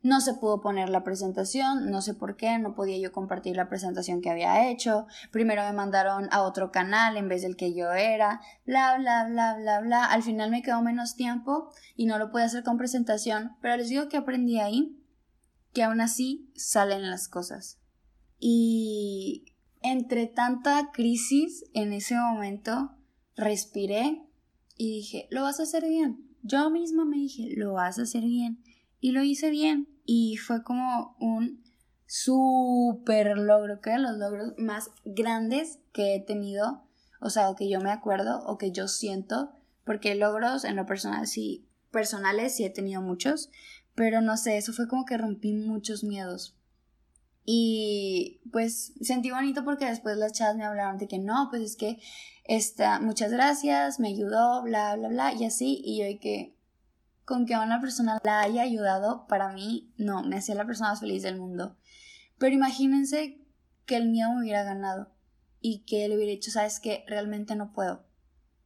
no 0.03 0.21
se 0.21 0.35
pudo 0.35 0.61
poner 0.61 0.89
la 0.89 1.03
presentación, 1.03 1.91
no 1.91 2.01
sé 2.01 2.15
por 2.15 2.37
qué, 2.37 2.59
no 2.59 2.75
podía 2.75 2.99
yo 2.99 3.13
compartir 3.13 3.57
la 3.57 3.69
presentación 3.69 4.21
que 4.21 4.31
había 4.31 4.69
hecho. 4.69 5.07
Primero 5.33 5.63
me 5.63 5.73
mandaron 5.73 6.29
a 6.31 6.43
otro 6.43 6.71
canal 6.71 7.17
en 7.17 7.29
vez 7.29 7.43
del 7.43 7.57
que 7.57 7.75
yo 7.75 7.91
era, 7.93 8.41
bla, 8.65 8.97
bla, 8.99 9.27
bla, 9.29 9.57
bla, 9.57 9.81
bla. 9.81 10.05
Al 10.05 10.23
final 10.23 10.51
me 10.51 10.63
quedó 10.63 10.81
menos 10.83 11.17
tiempo 11.17 11.71
y 11.97 12.07
no 12.07 12.19
lo 12.19 12.31
pude 12.31 12.45
hacer 12.45 12.63
con 12.63 12.79
presentación, 12.79 13.57
pero 13.61 13.77
les 13.77 13.89
digo 13.89 14.09
que 14.09 14.17
aprendí 14.17 14.61
ahí 14.61 15.03
que 15.73 15.83
aún 15.83 16.01
así 16.01 16.53
salen 16.55 17.11
las 17.11 17.29
cosas. 17.29 17.81
Y 18.39 19.55
entre 19.83 20.27
tanta 20.27 20.91
crisis 20.93 21.65
en 21.75 21.93
ese 21.93 22.15
momento, 22.17 22.93
respiré 23.35 24.26
y 24.77 24.91
dije, 24.91 25.29
lo 25.31 25.43
vas 25.43 25.61
a 25.61 25.65
hacer 25.65 25.87
bien. 25.89 26.27
Yo 26.43 26.71
misma 26.71 27.05
me 27.05 27.17
dije, 27.17 27.51
lo 27.57 27.75
vas 27.75 27.99
a 27.99 28.03
hacer 28.03 28.23
bien. 28.23 28.63
Y 29.01 29.13
lo 29.13 29.23
hice 29.23 29.51
bien. 29.51 29.89
Y 30.05 30.37
fue 30.37 30.63
como 30.63 31.17
un 31.21 31.63
súper 32.07 33.37
logro, 33.39 33.81
que 33.81 33.91
de 33.91 33.99
los 33.99 34.17
logros 34.17 34.55
más 34.59 34.91
grandes 35.05 35.81
que 35.93 36.15
he 36.15 36.21
tenido. 36.21 36.83
O 37.21 37.31
sea, 37.31 37.51
o 37.51 37.57
que 37.57 37.69
yo 37.69 37.81
me 37.81 37.91
acuerdo 37.91 38.45
o 38.47 38.59
que 38.59 38.71
yo 38.71 38.89
siento. 38.89 39.53
Porque 39.85 40.15
logros 40.15 40.65
en 40.65 40.77
lo 40.77 40.87
personal 40.87 41.27
sí, 41.27 41.67
personales 41.91 42.57
sí 42.57 42.65
he 42.65 42.71
tenido 42.71 43.01
muchos. 43.03 43.51
Pero 43.95 44.21
no 44.21 44.37
sé, 44.37 44.59
eso 44.59 44.73
fue 44.73 44.89
como 44.89 45.05
que 45.05 45.17
rompí 45.17 45.53
muchos 45.53 46.05
miedos. 46.05 46.56
Y 47.49 48.41
pues 48.51 48.93
sentí 49.01 49.31
bonito 49.31 49.65
porque 49.65 49.87
después 49.87 50.17
las 50.17 50.33
chavas 50.33 50.57
me 50.57 50.65
hablaron 50.65 50.99
de 50.99 51.07
que 51.07 51.21
no, 51.21 51.47
pues 51.49 51.63
es 51.63 51.77
que 51.77 52.01
esta, 52.43 52.99
muchas 52.99 53.31
gracias, 53.31 54.01
me 54.01 54.09
ayudó, 54.09 54.63
bla, 54.65 54.97
bla, 54.97 55.09
bla, 55.09 55.33
y 55.33 55.45
así, 55.45 55.81
y 55.85 55.99
yo 55.99 56.21
que 56.21 56.57
con 57.25 57.47
que 57.47 57.57
una 57.57 57.81
persona 57.81 58.19
la 58.25 58.41
haya 58.41 58.63
ayudado, 58.63 59.27
para 59.29 59.53
mí, 59.53 59.93
no, 59.97 60.23
me 60.25 60.37
hacía 60.37 60.57
la 60.57 60.67
persona 60.67 60.91
más 60.91 61.01
feliz 61.01 61.23
del 61.23 61.39
mundo. 61.39 61.77
Pero 62.39 62.55
imagínense 62.55 63.41
que 63.85 63.97
el 63.97 64.09
miedo 64.09 64.33
me 64.33 64.43
hubiera 64.43 64.65
ganado 64.65 65.13
y 65.61 65.85
que 65.85 66.09
le 66.09 66.17
hubiera 66.17 66.33
dicho, 66.33 66.51
sabes 66.51 66.81
que 66.81 67.05
realmente 67.07 67.55
no 67.55 67.73
puedo 67.73 68.06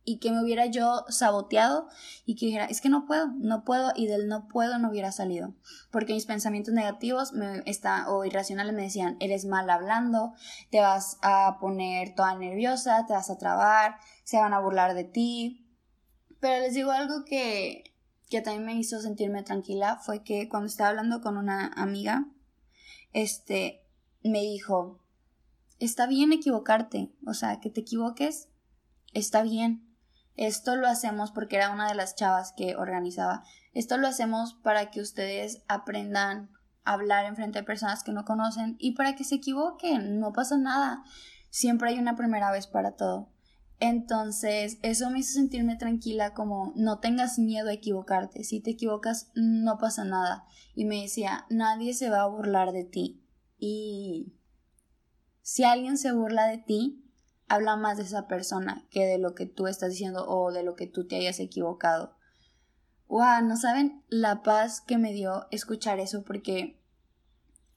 y 0.05 0.19
que 0.19 0.31
me 0.31 0.43
hubiera 0.43 0.67
yo 0.67 1.05
saboteado 1.09 1.89
y 2.25 2.35
que 2.37 2.47
dijera, 2.47 2.65
es 2.65 2.81
que 2.81 2.89
no 2.89 3.07
puedo, 3.07 3.29
no 3.39 3.65
puedo 3.65 3.93
y 3.95 4.07
del 4.07 4.29
no 4.29 4.49
puedo 4.49 4.79
no 4.79 4.91
hubiera 4.91 5.13
salido. 5.13 5.55
Porque 5.91 6.15
mis 6.15 6.27
pensamientos 6.27 6.75
negativos 6.75 7.33
me 7.33 7.63
está, 7.67 8.09
o 8.11 8.25
irracionales 8.25 8.75
me 8.75 8.83
decían, 8.83 9.17
eres 9.21 9.45
mal 9.45 9.69
hablando, 9.69 10.33
te 10.71 10.81
vas 10.81 11.19
a 11.23 11.59
poner 11.61 12.15
toda 12.15 12.35
nerviosa, 12.37 13.05
te 13.07 13.13
vas 13.13 13.31
a 13.31 13.39
trabar, 13.39 13.97
se 14.25 14.39
van 14.39 14.55
a 14.55 14.61
burlar 14.61 14.95
de 14.95 15.05
ti. 15.05 15.67
Pero 16.41 16.61
les 16.63 16.75
digo 16.75 16.91
algo 16.91 17.25
que, 17.25 17.95
que 18.31 18.41
también 18.41 18.65
me 18.65 18.75
hizo 18.75 19.01
sentirme 19.01 19.43
tranquila, 19.43 19.99
fue 20.03 20.23
que 20.23 20.49
cuando 20.49 20.69
estaba 20.69 20.91
hablando 20.91 21.21
con 21.21 21.37
una 21.37 21.67
amiga, 21.77 22.27
este, 23.13 23.85
me 24.23 24.41
dijo, 24.41 25.01
está 25.79 26.07
bien 26.07 26.33
equivocarte, 26.33 27.11
o 27.27 27.35
sea, 27.35 27.61
que 27.61 27.71
te 27.71 27.81
equivoques, 27.81 28.49
está 29.13 29.43
bien. 29.43 29.90
Esto 30.41 30.75
lo 30.75 30.89
hacemos 30.89 31.33
porque 31.33 31.57
era 31.57 31.71
una 31.71 31.87
de 31.87 31.95
las 31.95 32.17
chavas 32.17 32.55
que 32.57 32.75
organizaba. 32.75 33.45
Esto 33.75 33.99
lo 33.99 34.09
hacemos 34.09 34.55
para 34.55 34.91
que 34.91 35.03
ustedes 35.03 35.63
aprendan 35.69 36.49
a 36.85 36.95
hablar 36.95 37.27
en 37.27 37.37
frente 37.37 37.59
de 37.59 37.65
personas 37.67 38.03
que 38.03 38.13
no 38.13 38.25
conocen 38.25 38.75
y 38.79 38.93
para 38.93 39.15
que 39.15 39.25
se 39.25 39.35
equivoquen, 39.35 40.19
no 40.19 40.33
pasa 40.33 40.57
nada. 40.57 41.05
Siempre 41.51 41.91
hay 41.91 41.99
una 41.99 42.17
primera 42.17 42.51
vez 42.51 42.67
para 42.67 42.93
todo. 42.93 43.29
Entonces, 43.81 44.79
eso 44.83 45.11
me 45.11 45.19
hizo 45.19 45.35
sentirme 45.35 45.77
tranquila 45.77 46.33
como 46.33 46.73
no 46.75 47.01
tengas 47.01 47.39
miedo 47.39 47.69
a 47.69 47.75
equivocarte. 47.75 48.43
Si 48.43 48.61
te 48.61 48.71
equivocas, 48.71 49.31
no 49.35 49.77
pasa 49.77 50.07
nada. 50.07 50.47
Y 50.75 50.87
me 50.87 51.03
decía, 51.03 51.45
nadie 51.51 51.93
se 51.93 52.09
va 52.09 52.23
a 52.23 52.29
burlar 52.29 52.73
de 52.73 52.85
ti. 52.85 53.23
Y 53.59 54.33
si 55.43 55.65
alguien 55.65 55.99
se 55.99 56.13
burla 56.13 56.47
de 56.47 56.57
ti, 56.57 57.10
habla 57.51 57.77
más 57.77 57.97
de 57.97 58.05
esa 58.05 58.29
persona 58.29 58.87
que 58.91 59.05
de 59.05 59.19
lo 59.19 59.35
que 59.35 59.45
tú 59.45 59.67
estás 59.67 59.91
diciendo 59.91 60.25
o 60.27 60.53
de 60.53 60.63
lo 60.63 60.77
que 60.77 60.87
tú 60.87 61.07
te 61.07 61.17
hayas 61.17 61.41
equivocado. 61.41 62.17
Wow, 63.09 63.43
no 63.43 63.57
saben 63.57 64.05
la 64.09 64.43
paz 64.43 64.81
que 64.81 64.99
me 64.99 65.13
dio 65.13 65.49
escuchar 65.51 65.99
eso 65.99 66.23
porque 66.23 66.81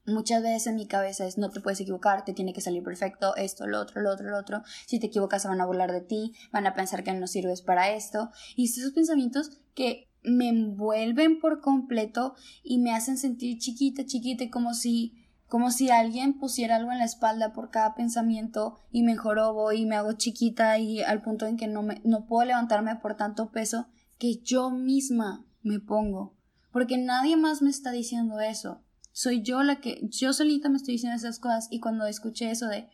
muchas 0.06 0.44
veces 0.44 0.68
en 0.68 0.76
mi 0.76 0.86
cabeza 0.86 1.26
es 1.26 1.40
no 1.40 1.50
te 1.50 1.60
puedes 1.60 1.82
equivocar, 1.82 2.24
te 2.24 2.34
tiene 2.34 2.54
que 2.54 2.62
salir 2.62 2.84
perfecto, 2.84 3.36
esto, 3.36 3.66
lo 3.66 3.82
otro, 3.82 4.00
lo 4.00 4.12
otro, 4.12 4.30
lo 4.30 4.38
otro. 4.38 4.62
Si 4.86 5.00
te 5.00 5.08
equivocas 5.08 5.46
van 5.46 5.60
a 5.60 5.66
burlar 5.66 5.92
de 5.92 6.02
ti, 6.02 6.34
van 6.52 6.68
a 6.68 6.76
pensar 6.76 7.04
que 7.04 7.12
no 7.14 7.26
sirves 7.26 7.64
para 7.64 7.92
esto. 7.96 8.30
Y 8.56 8.66
esos 8.66 8.92
pensamientos 8.92 9.60
que 9.74 10.08
me 10.22 10.50
envuelven 10.50 11.40
por 11.40 11.62
completo 11.62 12.36
y 12.62 12.78
me 12.78 12.94
hacen 12.94 13.18
sentir 13.18 13.58
chiquita, 13.58 14.06
chiquita, 14.06 14.52
como 14.52 14.76
si 14.76 15.23
como 15.54 15.70
si 15.70 15.92
alguien 15.92 16.40
pusiera 16.40 16.78
algo 16.78 16.92
en 16.92 16.98
la 16.98 17.06
espalda 17.06 17.54
por 17.54 17.70
cada 17.70 17.94
pensamiento 17.94 18.80
y 18.92 19.04
me 19.04 19.16
jorobo 19.16 19.72
y 19.72 19.86
me 19.86 19.96
hago 19.96 20.14
chiquita 20.14 20.80
y 20.80 21.04
al 21.04 21.22
punto 21.22 21.46
en 21.46 21.58
que 21.58 21.68
no, 21.68 21.84
me, 21.84 22.02
no 22.04 22.26
puedo 22.26 22.44
levantarme 22.44 22.96
por 22.96 23.18
tanto 23.18 23.52
peso 23.52 23.86
que 24.18 24.38
yo 24.38 24.72
misma 24.72 25.46
me 25.62 25.80
pongo. 25.80 26.36
Porque 26.72 26.98
nadie 26.98 27.38
más 27.38 27.62
me 27.62 27.70
está 27.70 27.92
diciendo 27.92 28.40
eso. 28.40 28.82
Soy 29.12 29.44
yo 29.44 29.62
la 29.62 29.80
que, 29.80 30.00
yo 30.10 30.34
solita 30.34 30.70
me 30.70 30.78
estoy 30.78 30.96
diciendo 30.96 31.18
esas 31.18 31.38
cosas 31.38 31.68
y 31.70 31.80
cuando 31.80 32.08
escuché 32.08 32.50
eso 32.50 32.66
de 32.66 32.90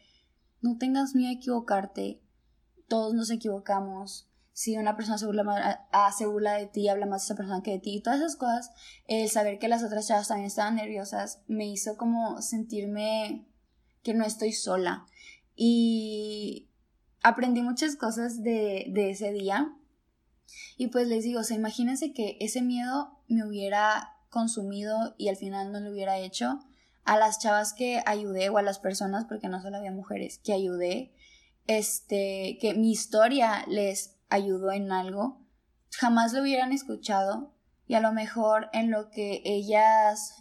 no 0.60 0.78
tengas 0.78 1.16
miedo 1.16 1.30
a 1.30 1.36
equivocarte, 1.36 2.22
todos 2.90 3.14
nos 3.14 3.30
equivocamos, 3.30 4.29
si 4.60 4.76
una 4.76 4.98
persona 4.98 5.18
se 5.18 5.26
burla, 5.26 5.88
ah, 5.94 6.12
se 6.12 6.26
burla 6.26 6.56
de 6.56 6.68
ti, 6.68 6.90
habla 6.90 7.06
más 7.06 7.22
de 7.22 7.26
esa 7.28 7.36
persona 7.38 7.64
que 7.64 7.72
de 7.72 7.80
ti, 7.80 7.96
y 7.96 8.02
todas 8.02 8.20
esas 8.20 8.36
cosas, 8.36 8.72
el 9.08 9.30
saber 9.30 9.58
que 9.58 9.70
las 9.70 9.86
otras 9.86 10.06
chavas 10.06 10.28
también 10.28 10.48
estaban 10.48 10.76
nerviosas, 10.76 11.42
me 11.48 11.66
hizo 11.66 11.96
como 11.96 12.42
sentirme 12.42 13.48
que 14.04 14.14
no 14.14 14.26
estoy 14.26 14.52
sola. 14.52 15.06
Y 15.56 16.72
aprendí 17.24 17.62
muchas 17.62 17.96
cosas 17.96 18.44
de, 18.44 18.88
de 18.90 19.12
ese 19.12 19.32
día. 19.32 19.74
Y 20.76 20.88
pues 20.88 21.08
les 21.08 21.24
digo, 21.24 21.40
o 21.40 21.44
sea, 21.46 21.56
imagínense 21.56 22.12
que 22.12 22.36
ese 22.42 22.62
miedo 22.62 23.18
me 23.30 23.48
hubiera 23.48 24.18
consumido 24.30 25.16
y 25.18 25.30
al 25.30 25.38
final 25.38 25.72
no 25.72 25.80
lo 25.80 25.90
hubiera 25.90 26.18
hecho. 26.18 26.60
A 27.06 27.18
las 27.18 27.40
chavas 27.40 27.72
que 27.72 28.04
ayudé 28.06 28.50
o 28.50 28.58
a 28.58 28.62
las 28.62 28.80
personas, 28.80 29.24
porque 29.24 29.48
no 29.48 29.62
solo 29.62 29.78
había 29.78 29.94
mujeres, 29.94 30.38
que 30.44 30.52
ayudé, 30.52 31.14
este, 31.66 32.58
que 32.60 32.74
mi 32.74 32.92
historia 32.92 33.64
les 33.70 34.19
ayudó 34.30 34.72
en 34.72 34.92
algo, 34.92 35.46
jamás 35.92 36.34
lo 36.34 36.42
hubieran 36.42 36.72
escuchado 36.72 37.54
y 37.88 37.96
a 37.96 38.02
lo 38.02 38.14
mejor 38.14 38.70
en 38.72 38.92
lo 38.92 39.10
que 39.10 39.42
ellas 39.44 40.36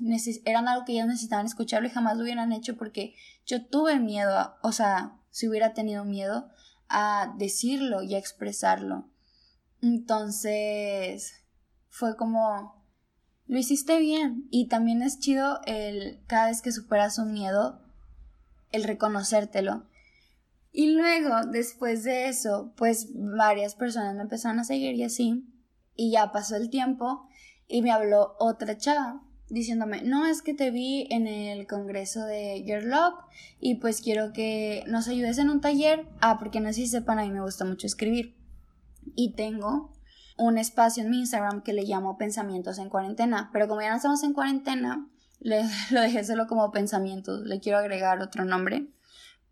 eran 0.45 0.69
algo 0.69 0.85
que 0.85 0.93
ellas 0.93 1.07
necesitaban 1.07 1.47
escucharlo 1.47 1.89
y 1.89 1.91
jamás 1.91 2.17
lo 2.17 2.25
hubieran 2.25 2.53
hecho 2.53 2.77
porque 2.77 3.15
yo 3.47 3.65
tuve 3.67 3.99
miedo, 3.99 4.55
o 4.63 4.73
sea, 4.73 5.19
si 5.31 5.49
hubiera 5.49 5.73
tenido 5.73 6.05
miedo 6.05 6.51
a 6.89 7.35
decirlo 7.39 8.03
y 8.03 8.15
a 8.15 8.19
expresarlo. 8.19 9.09
Entonces, 9.81 11.33
fue 11.89 12.17
como, 12.17 12.85
lo 13.47 13.59
hiciste 13.59 13.99
bien 13.99 14.47
y 14.51 14.69
también 14.69 15.01
es 15.03 15.19
chido 15.19 15.61
el 15.65 16.21
cada 16.27 16.49
vez 16.49 16.61
que 16.61 16.73
superas 16.73 17.19
un 17.19 17.33
miedo, 17.33 17.81
el 18.73 18.85
reconocértelo 18.85 19.88
y 20.73 20.93
luego, 20.93 21.47
después 21.51 22.05
de 22.05 22.29
eso, 22.29 22.73
pues 22.77 23.09
varias 23.15 23.75
personas 23.75 24.15
me 24.15 24.23
empezaron 24.23 24.59
a 24.61 24.65
seguir 24.65 24.95
y 24.95 25.05
así. 25.05 25.45
Y 25.95 26.13
ya 26.13 26.31
pasó 26.31 26.57
el 26.57 26.71
tiempo 26.71 27.29
y 27.67 27.83
me 27.83 27.91
habló 27.91 28.37
otra 28.39 28.77
chava 28.77 29.23
diciéndome, 29.51 30.03
no 30.03 30.27
es 30.27 30.43
que 30.43 30.55
te 30.55 30.71
vi 30.71 31.07
en 31.11 31.27
el 31.27 31.67
congreso 31.67 32.25
de 32.25 32.63
Girl 32.65 32.93
Up 32.93 33.15
y 33.61 33.77
pues 33.77 34.01
quiero 34.01 34.33
que 34.33 34.85
nos 34.87 35.09
ayudes 35.09 35.39
en 35.39 35.51
un 35.51 35.61
taller. 35.61 36.07
Ah, 36.21 36.39
porque 36.39 36.61
no 36.61 36.69
sé 36.69 36.75
si 36.75 36.87
sepan, 36.87 37.19
a 37.19 37.23
mí 37.23 37.31
me 37.31 37.41
gusta 37.41 37.65
mucho 37.65 37.87
escribir. 37.87 38.37
Y 39.15 39.33
tengo 39.33 39.93
un 40.37 40.59
espacio 40.59 41.03
en 41.03 41.11
mi 41.11 41.21
Instagram 41.21 41.63
que 41.63 41.73
le 41.73 41.83
llamo 41.83 42.19
Pensamientos 42.19 42.79
en 42.79 42.91
Cuarentena. 42.91 43.51
Pero 43.53 43.69
como 43.69 43.81
ya 43.81 43.91
no 43.91 43.97
estamos 43.97 44.23
en 44.23 44.35
cuarentena, 44.35 45.09
le, 45.41 45.63
lo 45.91 46.01
dejé 46.01 46.25
solo 46.25 46.47
como 46.47 46.71
pensamientos. 46.71 47.41
Le 47.47 47.61
quiero 47.61 47.79
agregar 47.79 48.21
otro 48.21 48.45
nombre. 48.45 48.89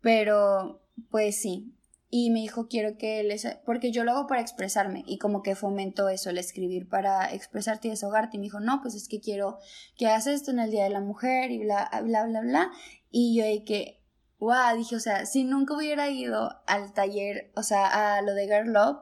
Pero 0.01 0.86
pues 1.09 1.41
sí. 1.41 1.73
Y 2.09 2.29
me 2.29 2.39
dijo, 2.39 2.67
quiero 2.69 2.97
que 2.97 3.23
les... 3.23 3.45
Porque 3.65 3.91
yo 3.91 4.03
lo 4.03 4.11
hago 4.11 4.27
para 4.27 4.41
expresarme 4.41 5.03
y 5.05 5.17
como 5.17 5.43
que 5.43 5.55
fomento 5.55 6.07
eso, 6.07 6.29
el 6.29 6.37
escribir 6.37 6.87
para 6.87 7.33
expresarte 7.33 7.87
y 7.87 7.91
desahogarte. 7.91 8.37
Y 8.37 8.39
me 8.39 8.45
dijo, 8.45 8.61
no, 8.61 8.81
pues 8.81 8.95
es 8.95 9.09
que 9.09 9.19
quiero 9.19 9.59
que 9.97 10.07
hagas 10.07 10.27
esto 10.27 10.51
en 10.51 10.59
el 10.59 10.71
Día 10.71 10.85
de 10.85 10.89
la 10.89 11.01
Mujer 11.01 11.51
y 11.51 11.59
bla, 11.59 11.89
bla, 12.03 12.25
bla, 12.25 12.41
bla. 12.41 12.71
Y 13.11 13.35
yo 13.37 13.43
de 13.43 13.65
que, 13.65 14.01
wow, 14.39 14.77
dije, 14.77 14.95
o 14.95 14.99
sea, 15.01 15.25
si 15.25 15.43
nunca 15.43 15.75
hubiera 15.75 16.09
ido 16.09 16.61
al 16.65 16.93
taller, 16.93 17.51
o 17.55 17.63
sea, 17.63 18.15
a 18.15 18.21
lo 18.21 18.33
de 18.33 18.45
Girl 18.45 18.71
Love, 18.71 18.99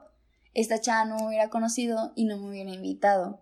esta 0.55 0.81
chava 0.81 1.05
no 1.05 1.17
me 1.17 1.27
hubiera 1.27 1.49
conocido 1.49 2.11
y 2.15 2.25
no 2.25 2.37
me 2.37 2.49
hubiera 2.49 2.71
invitado. 2.71 3.41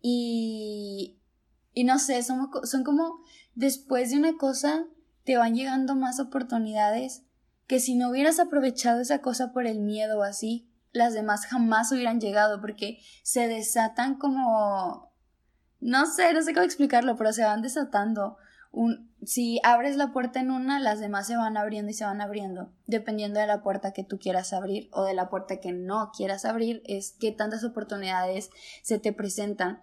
Y, 0.00 1.18
y 1.74 1.84
no 1.84 1.98
sé, 1.98 2.22
son, 2.22 2.48
son 2.64 2.82
como, 2.82 3.20
después 3.54 4.10
de 4.10 4.16
una 4.16 4.38
cosa, 4.38 4.86
te 5.24 5.36
van 5.36 5.54
llegando 5.54 5.94
más 5.96 6.18
oportunidades 6.18 7.24
que 7.70 7.78
si 7.78 7.94
no 7.94 8.10
hubieras 8.10 8.40
aprovechado 8.40 9.00
esa 9.00 9.20
cosa 9.20 9.52
por 9.52 9.64
el 9.64 9.78
miedo 9.78 10.18
o 10.18 10.22
así, 10.24 10.68
las 10.90 11.14
demás 11.14 11.46
jamás 11.46 11.92
hubieran 11.92 12.20
llegado 12.20 12.60
porque 12.60 12.98
se 13.22 13.46
desatan 13.46 14.16
como... 14.16 15.14
No 15.78 16.06
sé, 16.06 16.34
no 16.34 16.42
sé 16.42 16.52
cómo 16.52 16.64
explicarlo, 16.64 17.16
pero 17.16 17.32
se 17.32 17.44
van 17.44 17.62
desatando. 17.62 18.38
Un, 18.72 19.14
si 19.22 19.60
abres 19.62 19.96
la 19.96 20.10
puerta 20.12 20.40
en 20.40 20.50
una, 20.50 20.80
las 20.80 20.98
demás 20.98 21.28
se 21.28 21.36
van 21.36 21.56
abriendo 21.56 21.92
y 21.92 21.94
se 21.94 22.04
van 22.04 22.20
abriendo. 22.20 22.72
Dependiendo 22.88 23.38
de 23.38 23.46
la 23.46 23.62
puerta 23.62 23.92
que 23.92 24.02
tú 24.02 24.18
quieras 24.18 24.52
abrir 24.52 24.88
o 24.90 25.04
de 25.04 25.14
la 25.14 25.30
puerta 25.30 25.60
que 25.60 25.70
no 25.70 26.10
quieras 26.10 26.44
abrir, 26.44 26.82
es 26.86 27.12
que 27.20 27.30
tantas 27.30 27.62
oportunidades 27.62 28.50
se 28.82 28.98
te 28.98 29.12
presentan. 29.12 29.80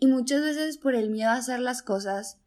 Y 0.00 0.08
muchas 0.08 0.40
veces 0.40 0.76
por 0.76 0.96
el 0.96 1.08
miedo 1.08 1.30
a 1.30 1.34
hacer 1.34 1.60
las 1.60 1.84
cosas, 1.84 2.41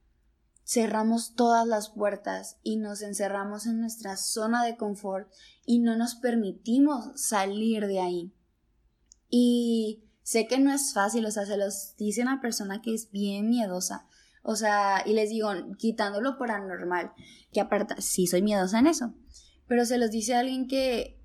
cerramos 0.66 1.36
todas 1.36 1.68
las 1.68 1.90
puertas 1.90 2.58
y 2.64 2.78
nos 2.78 3.04
encerramos 3.04 3.68
en 3.68 3.80
nuestra 3.80 4.18
zona 4.18 4.66
de 4.66 4.76
confort 4.76 5.32
y 5.66 5.80
no 5.80 5.96
nos 5.96 6.16
permitimos 6.16 7.12
salir 7.16 7.86
de 7.86 8.00
ahí. 8.00 8.34
Y 9.30 10.04
sé 10.24 10.48
que 10.48 10.58
no 10.58 10.74
es 10.74 10.94
fácil, 10.94 11.26
o 11.26 11.32
sea, 11.32 11.46
se 11.46 11.58
los 11.58 11.96
dice 11.98 12.24
una 12.24 12.42
persona 12.42 12.82
que 12.82 12.96
es 12.96 13.12
bien 13.12 13.48
miedosa. 13.48 14.08
O 14.42 14.56
sea, 14.56 15.04
y 15.06 15.14
les 15.14 15.30
digo, 15.30 15.50
quitándolo 15.78 16.38
por 16.38 16.52
anormal, 16.52 17.12
que 17.54 17.62
aparte, 17.62 18.02
sí 18.02 18.28
soy 18.28 18.42
miedosa 18.42 18.80
en 18.80 18.88
eso, 18.88 19.14
pero 19.68 19.86
se 19.86 19.98
los 19.98 20.12
dice 20.12 20.36
alguien 20.36 20.68
que 20.68 21.20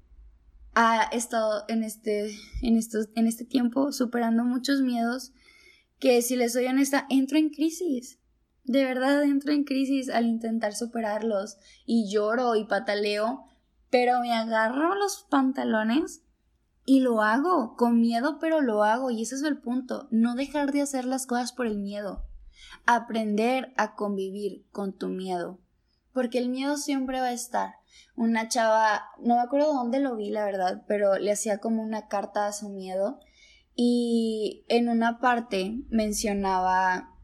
ha 0.74 1.02
estado 1.12 1.64
en 1.68 1.82
este, 1.82 2.34
en 2.62 2.76
estos, 2.76 3.08
en 3.14 3.26
este 3.26 3.44
tiempo 3.44 3.92
superando 3.92 4.44
muchos 4.44 4.82
miedos, 4.82 5.32
que 5.98 6.22
si 6.22 6.36
les 6.36 6.52
soy 6.54 6.66
honesta, 6.66 7.06
entro 7.10 7.36
en 7.36 7.50
crisis 7.50 8.19
de 8.70 8.84
verdad 8.84 9.24
entro 9.24 9.52
en 9.52 9.64
crisis 9.64 10.08
al 10.08 10.26
intentar 10.26 10.76
superarlos 10.76 11.56
y 11.86 12.08
lloro 12.08 12.54
y 12.54 12.66
pataleo, 12.66 13.42
pero 13.90 14.20
me 14.20 14.32
agarro 14.32 14.94
los 14.94 15.26
pantalones 15.28 16.22
y 16.84 17.00
lo 17.00 17.20
hago, 17.20 17.74
con 17.76 18.00
miedo, 18.00 18.38
pero 18.38 18.60
lo 18.60 18.84
hago 18.84 19.10
y 19.10 19.22
ese 19.22 19.34
es 19.34 19.42
el 19.42 19.58
punto, 19.58 20.06
no 20.12 20.36
dejar 20.36 20.70
de 20.70 20.82
hacer 20.82 21.04
las 21.04 21.26
cosas 21.26 21.52
por 21.52 21.66
el 21.66 21.78
miedo, 21.78 22.22
aprender 22.86 23.74
a 23.76 23.96
convivir 23.96 24.64
con 24.70 24.92
tu 24.92 25.08
miedo, 25.08 25.58
porque 26.12 26.38
el 26.38 26.48
miedo 26.48 26.76
siempre 26.76 27.18
va 27.18 27.26
a 27.26 27.32
estar. 27.32 27.74
Una 28.14 28.46
chava, 28.46 29.02
no 29.20 29.34
me 29.34 29.40
acuerdo 29.40 29.74
dónde 29.74 29.98
lo 29.98 30.14
vi, 30.14 30.30
la 30.30 30.44
verdad, 30.44 30.84
pero 30.86 31.18
le 31.18 31.32
hacía 31.32 31.58
como 31.58 31.82
una 31.82 32.06
carta 32.06 32.46
a 32.46 32.52
su 32.52 32.68
miedo 32.68 33.18
y 33.74 34.64
en 34.68 34.88
una 34.88 35.18
parte 35.18 35.82
mencionaba 35.88 37.16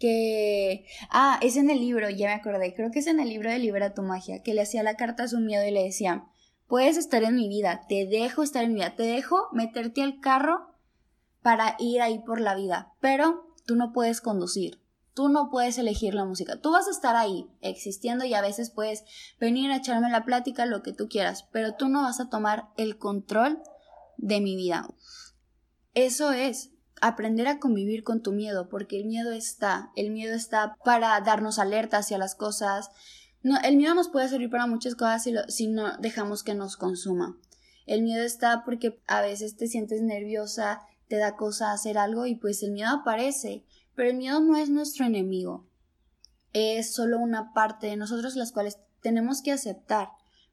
que... 0.00 0.86
Ah, 1.10 1.38
es 1.42 1.56
en 1.56 1.70
el 1.70 1.78
libro, 1.78 2.10
ya 2.10 2.26
me 2.26 2.32
acordé, 2.32 2.74
creo 2.74 2.90
que 2.90 2.98
es 2.98 3.06
en 3.06 3.20
el 3.20 3.28
libro 3.28 3.50
de 3.50 3.60
Libera 3.60 3.94
tu 3.94 4.02
magia, 4.02 4.42
que 4.42 4.54
le 4.54 4.62
hacía 4.62 4.82
la 4.82 4.96
carta 4.96 5.24
a 5.24 5.28
su 5.28 5.38
miedo 5.38 5.64
y 5.64 5.70
le 5.70 5.84
decía, 5.84 6.24
puedes 6.66 6.96
estar 6.96 7.22
en 7.22 7.36
mi 7.36 7.48
vida, 7.48 7.82
te 7.88 8.06
dejo 8.06 8.42
estar 8.42 8.64
en 8.64 8.72
mi 8.72 8.80
vida, 8.80 8.96
te 8.96 9.04
dejo 9.04 9.48
meterte 9.52 10.02
al 10.02 10.18
carro 10.18 10.74
para 11.42 11.76
ir 11.78 12.02
ahí 12.02 12.18
por 12.18 12.40
la 12.40 12.56
vida, 12.56 12.92
pero 13.00 13.54
tú 13.66 13.76
no 13.76 13.92
puedes 13.92 14.20
conducir. 14.20 14.80
Tú 15.12 15.28
no 15.28 15.50
puedes 15.50 15.76
elegir 15.76 16.14
la 16.14 16.24
música. 16.24 16.60
Tú 16.60 16.70
vas 16.70 16.86
a 16.86 16.92
estar 16.92 17.16
ahí 17.16 17.50
existiendo 17.60 18.24
y 18.24 18.32
a 18.32 18.40
veces 18.40 18.70
puedes 18.70 19.04
venir 19.40 19.70
a 19.70 19.76
echarme 19.76 20.08
la 20.08 20.24
plática, 20.24 20.66
lo 20.66 20.82
que 20.82 20.92
tú 20.92 21.08
quieras, 21.08 21.48
pero 21.50 21.74
tú 21.74 21.88
no 21.88 22.02
vas 22.02 22.20
a 22.20 22.30
tomar 22.30 22.68
el 22.76 22.96
control 22.96 23.60
de 24.18 24.40
mi 24.40 24.54
vida. 24.54 24.88
Eso 25.94 26.30
es 26.30 26.70
aprender 27.00 27.46
a 27.46 27.58
convivir 27.58 28.04
con 28.04 28.22
tu 28.22 28.32
miedo, 28.32 28.68
porque 28.68 28.98
el 28.98 29.06
miedo 29.06 29.32
está, 29.32 29.90
el 29.96 30.10
miedo 30.10 30.34
está 30.34 30.76
para 30.84 31.20
darnos 31.20 31.58
alerta 31.58 31.98
hacia 31.98 32.18
las 32.18 32.34
cosas. 32.34 32.90
No, 33.42 33.58
el 33.62 33.76
miedo 33.76 33.94
nos 33.94 34.08
puede 34.08 34.28
servir 34.28 34.50
para 34.50 34.66
muchas 34.66 34.94
cosas 34.94 35.22
si, 35.22 35.34
si 35.48 35.66
no 35.66 35.96
dejamos 35.98 36.42
que 36.42 36.54
nos 36.54 36.76
consuma. 36.76 37.36
El 37.86 38.02
miedo 38.02 38.22
está 38.22 38.64
porque 38.64 39.00
a 39.06 39.20
veces 39.22 39.56
te 39.56 39.66
sientes 39.66 40.02
nerviosa, 40.02 40.82
te 41.08 41.16
da 41.16 41.36
cosa 41.36 41.72
hacer 41.72 41.98
algo 41.98 42.26
y 42.26 42.36
pues 42.36 42.62
el 42.62 42.70
miedo 42.70 42.90
aparece, 42.90 43.64
pero 43.94 44.10
el 44.10 44.16
miedo 44.16 44.40
no 44.40 44.56
es 44.56 44.70
nuestro 44.70 45.06
enemigo. 45.06 45.66
Es 46.52 46.94
solo 46.94 47.18
una 47.18 47.52
parte 47.52 47.88
de 47.88 47.96
nosotros 47.96 48.36
las 48.36 48.52
cuales 48.52 48.78
tenemos 49.00 49.42
que 49.42 49.52
aceptar, 49.52 50.08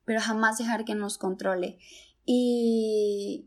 pero 0.05 0.21
jamás 0.21 0.57
dejar 0.57 0.85
que 0.85 0.95
nos 0.95 1.17
controle. 1.17 1.77
Y, 2.25 3.45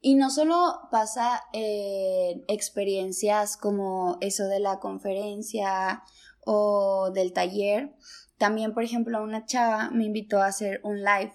y 0.00 0.14
no 0.14 0.30
solo 0.30 0.88
pasa 0.90 1.42
en 1.52 2.44
experiencias 2.48 3.56
como 3.56 4.16
eso 4.20 4.44
de 4.46 4.60
la 4.60 4.78
conferencia 4.78 6.02
o 6.44 7.10
del 7.12 7.32
taller, 7.32 7.94
también 8.38 8.72
por 8.72 8.82
ejemplo 8.82 9.22
una 9.22 9.44
chava 9.44 9.90
me 9.90 10.04
invitó 10.04 10.40
a 10.40 10.46
hacer 10.46 10.80
un 10.84 10.98
live 11.00 11.32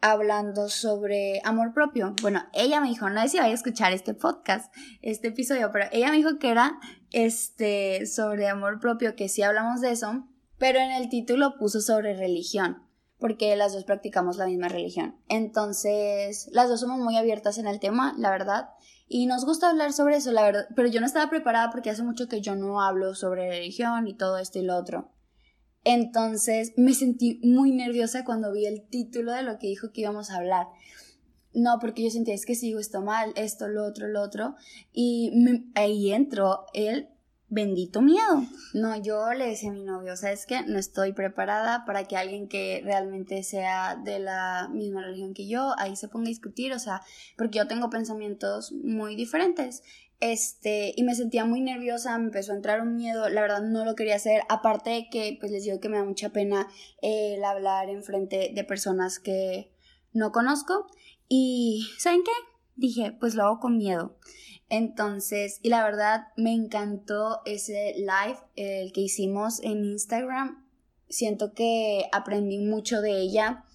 hablando 0.00 0.68
sobre 0.68 1.40
amor 1.44 1.72
propio. 1.72 2.14
Bueno, 2.20 2.42
ella 2.52 2.80
me 2.80 2.88
dijo, 2.88 3.08
no 3.08 3.22
sé 3.22 3.28
si 3.28 3.38
vaya 3.38 3.52
a 3.52 3.54
escuchar 3.54 3.92
este 3.92 4.14
podcast, 4.14 4.74
este 5.00 5.28
episodio, 5.28 5.70
pero 5.72 5.86
ella 5.92 6.10
me 6.10 6.16
dijo 6.16 6.38
que 6.38 6.50
era 6.50 6.78
este 7.12 8.04
sobre 8.06 8.48
amor 8.48 8.80
propio, 8.80 9.14
que 9.14 9.28
sí 9.28 9.42
hablamos 9.42 9.80
de 9.80 9.92
eso, 9.92 10.26
pero 10.58 10.80
en 10.80 10.90
el 10.90 11.08
título 11.08 11.56
puso 11.56 11.80
sobre 11.80 12.14
religión, 12.14 12.82
porque 13.22 13.54
las 13.56 13.72
dos 13.72 13.84
practicamos 13.84 14.36
la 14.36 14.46
misma 14.46 14.68
religión. 14.68 15.16
Entonces, 15.28 16.50
las 16.52 16.68
dos 16.68 16.80
somos 16.80 16.98
muy 16.98 17.16
abiertas 17.16 17.56
en 17.56 17.68
el 17.68 17.78
tema, 17.78 18.14
la 18.18 18.30
verdad, 18.30 18.70
y 19.08 19.26
nos 19.26 19.44
gusta 19.44 19.70
hablar 19.70 19.92
sobre 19.92 20.16
eso, 20.16 20.32
la 20.32 20.42
verdad, 20.42 20.66
pero 20.74 20.88
yo 20.88 21.00
no 21.00 21.06
estaba 21.06 21.30
preparada 21.30 21.70
porque 21.70 21.88
hace 21.88 22.02
mucho 22.02 22.28
que 22.28 22.40
yo 22.40 22.56
no 22.56 22.82
hablo 22.82 23.14
sobre 23.14 23.48
religión 23.48 24.08
y 24.08 24.14
todo 24.14 24.38
esto 24.38 24.58
y 24.58 24.62
lo 24.62 24.76
otro. 24.76 25.12
Entonces 25.84 26.72
me 26.76 26.94
sentí 26.94 27.40
muy 27.44 27.70
nerviosa 27.70 28.24
cuando 28.24 28.52
vi 28.52 28.66
el 28.66 28.88
título 28.88 29.32
de 29.32 29.42
lo 29.42 29.58
que 29.58 29.68
dijo 29.68 29.92
que 29.92 30.00
íbamos 30.00 30.30
a 30.30 30.36
hablar. 30.38 30.66
No, 31.54 31.78
porque 31.78 32.02
yo 32.02 32.10
sentía, 32.10 32.34
es 32.34 32.46
que 32.46 32.56
sigo 32.56 32.80
esto 32.80 33.02
mal, 33.02 33.32
esto, 33.36 33.68
lo 33.68 33.84
otro, 33.84 34.08
lo 34.08 34.20
otro. 34.20 34.56
Y 34.92 35.32
ahí 35.74 36.12
entró 36.12 36.66
el 36.72 37.08
bendito 37.52 38.00
miedo. 38.00 38.46
No, 38.72 38.96
yo 38.96 39.30
le 39.34 39.46
decía 39.46 39.70
a 39.70 39.74
mi 39.74 39.84
novio, 39.84 40.16
¿sabes 40.16 40.46
qué? 40.46 40.62
No 40.62 40.78
estoy 40.78 41.12
preparada 41.12 41.84
para 41.84 42.04
que 42.04 42.16
alguien 42.16 42.48
que 42.48 42.80
realmente 42.82 43.42
sea 43.42 43.94
de 43.94 44.18
la 44.20 44.70
misma 44.72 45.02
religión 45.02 45.34
que 45.34 45.46
yo 45.46 45.74
ahí 45.78 45.94
se 45.94 46.08
ponga 46.08 46.26
a 46.26 46.28
discutir, 46.28 46.72
o 46.72 46.78
sea, 46.78 47.02
porque 47.36 47.58
yo 47.58 47.68
tengo 47.68 47.90
pensamientos 47.90 48.72
muy 48.72 49.16
diferentes. 49.16 49.82
Este, 50.18 50.94
y 50.96 51.02
me 51.02 51.14
sentía 51.14 51.44
muy 51.44 51.60
nerviosa, 51.60 52.16
me 52.16 52.26
empezó 52.26 52.52
a 52.52 52.56
entrar 52.56 52.80
un 52.80 52.96
miedo, 52.96 53.28
la 53.28 53.42
verdad 53.42 53.60
no 53.60 53.84
lo 53.84 53.96
quería 53.96 54.16
hacer, 54.16 54.42
aparte 54.48 54.90
de 54.90 55.10
que, 55.10 55.36
pues 55.38 55.52
les 55.52 55.64
digo 55.64 55.78
que 55.78 55.90
me 55.90 55.98
da 55.98 56.04
mucha 56.04 56.30
pena 56.30 56.68
el 57.02 57.44
hablar 57.44 57.90
en 57.90 58.02
frente 58.02 58.50
de 58.54 58.64
personas 58.64 59.18
que 59.18 59.72
no 60.14 60.32
conozco. 60.32 60.86
Y, 61.28 61.86
¿saben 61.98 62.22
qué? 62.24 62.32
Dije, 62.76 63.12
pues 63.20 63.34
lo 63.34 63.44
hago 63.44 63.60
con 63.60 63.76
miedo. 63.76 64.16
Entonces, 64.72 65.60
y 65.62 65.68
la 65.68 65.84
verdad 65.84 66.28
me 66.38 66.54
encantó 66.54 67.42
ese 67.44 67.92
live, 67.98 68.38
el 68.56 68.90
que 68.94 69.02
hicimos 69.02 69.62
en 69.62 69.84
Instagram. 69.84 70.66
Siento 71.10 71.52
que 71.52 72.06
aprendí 72.10 72.56
mucho 72.56 73.02
de 73.02 73.20
ella 73.20 73.66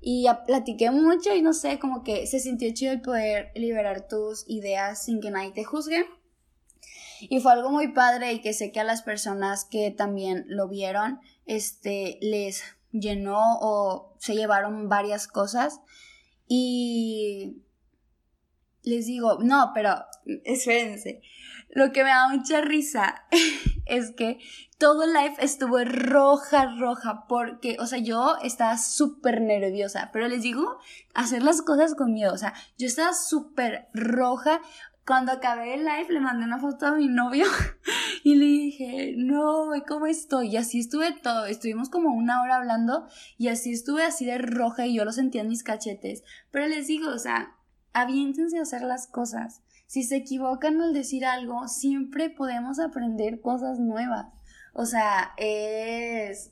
y 0.00 0.28
platiqué 0.46 0.92
mucho 0.92 1.34
y 1.34 1.42
no 1.42 1.54
sé, 1.54 1.80
como 1.80 2.04
que 2.04 2.28
se 2.28 2.38
sintió 2.38 2.72
chido 2.72 2.92
el 2.92 3.00
poder 3.00 3.50
liberar 3.56 4.06
tus 4.06 4.44
ideas 4.46 5.04
sin 5.04 5.20
que 5.20 5.32
nadie 5.32 5.50
te 5.50 5.64
juzgue. 5.64 6.06
Y 7.18 7.40
fue 7.40 7.50
algo 7.50 7.70
muy 7.70 7.88
padre 7.88 8.32
y 8.32 8.40
que 8.40 8.52
sé 8.52 8.70
que 8.70 8.78
a 8.78 8.84
las 8.84 9.02
personas 9.02 9.64
que 9.64 9.90
también 9.90 10.44
lo 10.46 10.68
vieron, 10.68 11.18
este, 11.46 12.16
les 12.20 12.62
llenó 12.92 13.58
o 13.60 14.14
se 14.20 14.36
llevaron 14.36 14.88
varias 14.88 15.26
cosas. 15.26 15.80
Y 16.46 17.64
les 18.84 19.06
digo, 19.06 19.38
no, 19.40 19.72
pero 19.74 19.96
espérense. 20.44 21.22
Lo 21.70 21.92
que 21.92 22.04
me 22.04 22.10
da 22.10 22.28
mucha 22.28 22.60
risa 22.60 23.24
es 23.86 24.12
que 24.12 24.38
todo 24.78 25.04
el 25.04 25.12
live 25.12 25.36
estuvo 25.38 25.78
roja, 25.84 26.74
roja, 26.78 27.26
porque, 27.28 27.76
o 27.80 27.86
sea, 27.86 27.98
yo 27.98 28.36
estaba 28.42 28.76
súper 28.76 29.40
nerviosa, 29.40 30.10
pero 30.12 30.28
les 30.28 30.42
digo, 30.42 30.78
hacer 31.14 31.42
las 31.42 31.62
cosas 31.62 31.94
con 31.94 32.12
miedo, 32.12 32.32
o 32.32 32.38
sea, 32.38 32.54
yo 32.78 32.86
estaba 32.86 33.12
súper 33.12 33.88
roja. 33.94 34.60
Cuando 35.06 35.32
acabé 35.32 35.74
el 35.74 35.84
live 35.84 36.06
le 36.08 36.20
mandé 36.20 36.46
una 36.46 36.58
foto 36.58 36.86
a 36.86 36.92
mi 36.92 37.08
novio 37.08 37.44
y 38.24 38.36
le 38.36 38.44
dije, 38.44 39.14
no, 39.18 39.70
¿cómo 39.86 40.06
estoy? 40.06 40.48
Y 40.48 40.56
así 40.56 40.80
estuve 40.80 41.12
todo, 41.12 41.44
estuvimos 41.44 41.90
como 41.90 42.14
una 42.14 42.40
hora 42.40 42.56
hablando 42.56 43.06
y 43.36 43.48
así 43.48 43.72
estuve 43.72 44.02
así 44.02 44.24
de 44.24 44.38
roja 44.38 44.86
y 44.86 44.94
yo 44.94 45.04
lo 45.04 45.12
sentía 45.12 45.42
en 45.42 45.48
mis 45.48 45.62
cachetes. 45.62 46.24
Pero 46.50 46.68
les 46.68 46.86
digo, 46.86 47.10
o 47.10 47.18
sea, 47.18 47.54
aviéntense 47.92 48.58
a 48.58 48.62
hacer 48.62 48.82
las 48.82 49.06
cosas. 49.06 49.60
Si 49.94 50.02
se 50.02 50.16
equivocan 50.16 50.80
al 50.80 50.92
decir 50.92 51.24
algo, 51.24 51.68
siempre 51.68 52.28
podemos 52.28 52.80
aprender 52.80 53.40
cosas 53.40 53.78
nuevas. 53.78 54.26
O 54.72 54.86
sea, 54.86 55.34
es, 55.36 56.50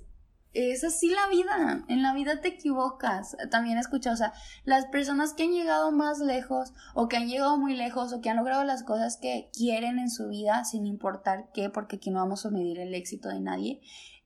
es 0.53 0.85
así 0.85 1.09
la 1.09 1.27
vida. 1.27 1.85
En 1.89 2.05
la 2.05 2.15
vida 2.15 2.41
te 2.41 2.47
equivocas. 2.47 3.37
También 3.51 3.79
escucha, 3.79 4.13
o 4.13 4.17
sea, 4.17 4.33
las 4.65 4.87
personas 4.87 5.35
que 5.35 5.43
han 5.43 5.51
llegado 5.51 5.91
más 5.91 6.21
lejos 6.21 6.73
o 6.95 7.09
que 7.09 7.17
han 7.17 7.27
llegado 7.27 7.59
muy 7.59 7.75
lejos 7.75 8.13
o 8.13 8.21
que 8.21 8.31
han 8.31 8.37
logrado 8.37 8.63
las 8.63 8.85
cosas 8.85 9.17
que 9.17 9.51
quieren 9.53 9.99
en 9.99 10.09
su 10.09 10.29
vida, 10.29 10.65
sin 10.65 10.87
importar 10.87 11.51
qué, 11.53 11.69
porque 11.69 11.97
aquí 11.97 12.13
no 12.13 12.21
vamos 12.21 12.47
a 12.47 12.51
medir 12.51 12.79
el 12.79 12.95
éxito 12.95 13.29
de 13.29 13.41
nadie, 13.41 13.81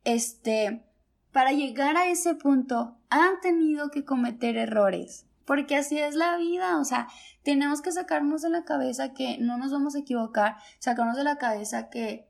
este, 0.04 0.84
para 1.32 1.52
llegar 1.52 1.96
a 1.96 2.10
ese 2.10 2.34
punto 2.34 2.98
han 3.08 3.40
tenido 3.40 3.90
que 3.90 4.04
cometer 4.04 4.58
errores 4.58 5.25
porque 5.46 5.76
así 5.76 5.98
es 5.98 6.14
la 6.14 6.36
vida, 6.36 6.78
o 6.78 6.84
sea, 6.84 7.08
tenemos 7.42 7.80
que 7.80 7.92
sacarnos 7.92 8.42
de 8.42 8.50
la 8.50 8.64
cabeza 8.64 9.14
que 9.14 9.38
no 9.38 9.56
nos 9.56 9.72
vamos 9.72 9.94
a 9.94 10.00
equivocar, 10.00 10.56
sacarnos 10.80 11.16
de 11.16 11.24
la 11.24 11.38
cabeza 11.38 11.88
que, 11.88 12.28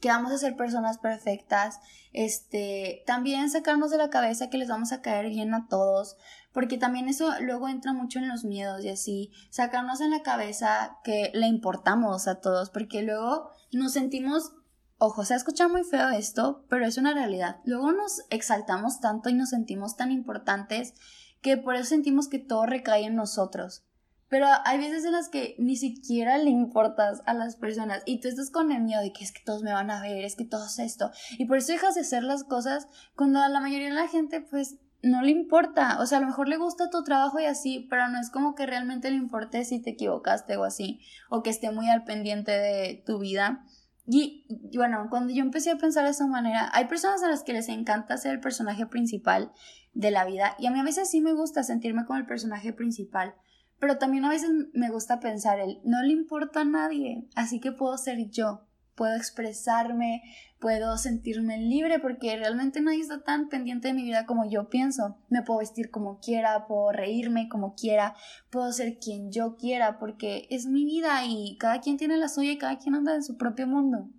que 0.00 0.08
vamos 0.08 0.32
a 0.32 0.38
ser 0.38 0.56
personas 0.56 0.98
perfectas, 0.98 1.78
este, 2.12 3.04
también 3.06 3.48
sacarnos 3.48 3.90
de 3.90 3.98
la 3.98 4.10
cabeza 4.10 4.50
que 4.50 4.58
les 4.58 4.68
vamos 4.68 4.92
a 4.92 5.00
caer 5.00 5.28
bien 5.28 5.54
a 5.54 5.68
todos, 5.68 6.16
porque 6.52 6.78
también 6.78 7.08
eso 7.08 7.32
luego 7.40 7.68
entra 7.68 7.92
mucho 7.92 8.18
en 8.18 8.28
los 8.28 8.44
miedos 8.44 8.84
y 8.84 8.88
así, 8.88 9.30
sacarnos 9.50 10.00
en 10.00 10.10
la 10.10 10.22
cabeza 10.22 10.98
que 11.04 11.30
le 11.34 11.46
importamos 11.46 12.26
a 12.26 12.40
todos, 12.40 12.70
porque 12.70 13.02
luego 13.02 13.50
nos 13.70 13.92
sentimos 13.92 14.52
Ojo, 15.00 15.24
se 15.24 15.36
escucha 15.36 15.68
muy 15.68 15.84
feo 15.84 16.08
esto, 16.08 16.64
pero 16.68 16.84
es 16.84 16.98
una 16.98 17.14
realidad. 17.14 17.60
Luego 17.64 17.92
nos 17.92 18.22
exaltamos 18.30 18.98
tanto 18.98 19.28
y 19.28 19.34
nos 19.34 19.50
sentimos 19.50 19.94
tan 19.94 20.10
importantes 20.10 20.94
que 21.40 21.56
por 21.56 21.74
eso 21.74 21.84
sentimos 21.84 22.28
que 22.28 22.38
todo 22.38 22.66
recae 22.66 23.04
en 23.04 23.16
nosotros. 23.16 23.84
Pero 24.28 24.46
hay 24.64 24.78
veces 24.78 25.04
en 25.04 25.12
las 25.12 25.30
que 25.30 25.56
ni 25.58 25.76
siquiera 25.76 26.36
le 26.36 26.50
importas 26.50 27.22
a 27.24 27.32
las 27.32 27.56
personas 27.56 28.02
y 28.04 28.20
tú 28.20 28.28
estás 28.28 28.50
con 28.50 28.70
el 28.72 28.82
miedo 28.82 29.00
de 29.00 29.12
que 29.12 29.24
es 29.24 29.32
que 29.32 29.42
todos 29.42 29.62
me 29.62 29.72
van 29.72 29.90
a 29.90 30.02
ver, 30.02 30.24
es 30.24 30.36
que 30.36 30.44
todo 30.44 30.66
es 30.66 30.78
esto. 30.78 31.10
Y 31.38 31.46
por 31.46 31.56
eso 31.56 31.72
dejas 31.72 31.94
de 31.94 32.02
hacer 32.02 32.22
las 32.22 32.44
cosas 32.44 32.88
cuando 33.16 33.40
a 33.40 33.48
la 33.48 33.60
mayoría 33.60 33.88
de 33.88 33.94
la 33.94 34.08
gente 34.08 34.42
pues 34.42 34.76
no 35.02 35.22
le 35.22 35.30
importa. 35.30 35.98
O 36.00 36.06
sea, 36.06 36.18
a 36.18 36.20
lo 36.20 36.26
mejor 36.26 36.48
le 36.48 36.58
gusta 36.58 36.90
tu 36.90 37.02
trabajo 37.04 37.40
y 37.40 37.46
así, 37.46 37.86
pero 37.88 38.08
no 38.08 38.20
es 38.20 38.30
como 38.30 38.54
que 38.54 38.66
realmente 38.66 39.10
le 39.10 39.16
importe 39.16 39.64
si 39.64 39.80
te 39.80 39.90
equivocaste 39.90 40.56
o 40.56 40.64
así, 40.64 41.00
o 41.30 41.42
que 41.42 41.50
esté 41.50 41.70
muy 41.70 41.88
al 41.88 42.04
pendiente 42.04 42.52
de 42.52 43.02
tu 43.06 43.18
vida. 43.18 43.64
Y, 44.10 44.46
bueno, 44.74 45.06
cuando 45.10 45.34
yo 45.34 45.42
empecé 45.42 45.70
a 45.70 45.76
pensar 45.76 46.04
de 46.04 46.12
esa 46.12 46.26
manera, 46.26 46.70
hay 46.72 46.86
personas 46.86 47.22
a 47.22 47.28
las 47.28 47.44
que 47.44 47.52
les 47.52 47.68
encanta 47.68 48.16
ser 48.16 48.32
el 48.32 48.40
personaje 48.40 48.86
principal 48.86 49.52
de 49.94 50.10
la 50.10 50.24
vida 50.24 50.54
y 50.58 50.66
a 50.66 50.70
mí 50.70 50.78
a 50.78 50.84
veces 50.84 51.10
sí 51.10 51.20
me 51.20 51.32
gusta 51.32 51.62
sentirme 51.62 52.04
como 52.04 52.18
el 52.18 52.26
personaje 52.26 52.72
principal, 52.72 53.34
pero 53.78 53.98
también 53.98 54.24
a 54.24 54.30
veces 54.30 54.50
me 54.72 54.90
gusta 54.90 55.20
pensar 55.20 55.60
el 55.60 55.80
no 55.84 56.02
le 56.02 56.12
importa 56.12 56.60
a 56.60 56.64
nadie, 56.64 57.26
así 57.34 57.60
que 57.60 57.72
puedo 57.72 57.96
ser 57.98 58.30
yo, 58.30 58.68
puedo 58.98 59.14
expresarme, 59.14 60.22
puedo 60.58 60.98
sentirme 60.98 61.56
libre 61.58 62.00
porque 62.00 62.36
realmente 62.36 62.80
nadie 62.80 63.00
está 63.00 63.22
tan 63.22 63.48
pendiente 63.48 63.88
de 63.88 63.94
mi 63.94 64.02
vida 64.02 64.26
como 64.26 64.50
yo 64.50 64.68
pienso. 64.68 65.16
Me 65.28 65.42
puedo 65.42 65.60
vestir 65.60 65.90
como 65.90 66.18
quiera, 66.18 66.66
puedo 66.66 66.90
reírme 66.90 67.48
como 67.48 67.74
quiera, 67.76 68.16
puedo 68.50 68.72
ser 68.72 68.98
quien 68.98 69.30
yo 69.30 69.56
quiera 69.56 69.98
porque 70.00 70.48
es 70.50 70.66
mi 70.66 70.84
vida 70.84 71.24
y 71.24 71.56
cada 71.58 71.80
quien 71.80 71.96
tiene 71.96 72.16
la 72.16 72.28
suya 72.28 72.50
y 72.50 72.58
cada 72.58 72.78
quien 72.78 72.96
anda 72.96 73.14
en 73.14 73.22
su 73.22 73.38
propio 73.38 73.68
mundo. 73.68 74.10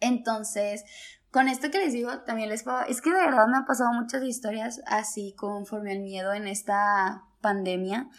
Entonces, 0.00 0.84
con 1.32 1.48
esto 1.48 1.70
que 1.70 1.78
les 1.78 1.94
digo, 1.94 2.20
también 2.20 2.50
les 2.50 2.62
puedo, 2.62 2.82
es 2.82 3.00
que 3.00 3.10
de 3.10 3.16
verdad 3.16 3.48
me 3.48 3.56
han 3.56 3.64
pasado 3.64 3.92
muchas 3.92 4.22
historias 4.22 4.82
así 4.86 5.34
conforme 5.36 5.92
al 5.92 6.00
miedo 6.00 6.34
en 6.34 6.46
esta 6.46 7.24
pandemia. 7.40 8.10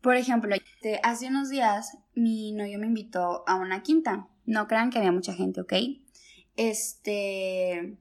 Por 0.00 0.16
ejemplo, 0.16 0.54
hace 1.04 1.28
unos 1.28 1.48
días 1.50 1.96
mi 2.14 2.52
novio 2.52 2.80
me 2.80 2.88
invitó 2.88 3.44
a 3.46 3.54
una 3.54 3.84
quinta. 3.84 4.28
No 4.44 4.66
crean 4.66 4.90
que 4.90 4.98
había 4.98 5.12
mucha 5.12 5.32
gente, 5.32 5.60
¿ok? 5.60 5.72
Este. 6.56 7.96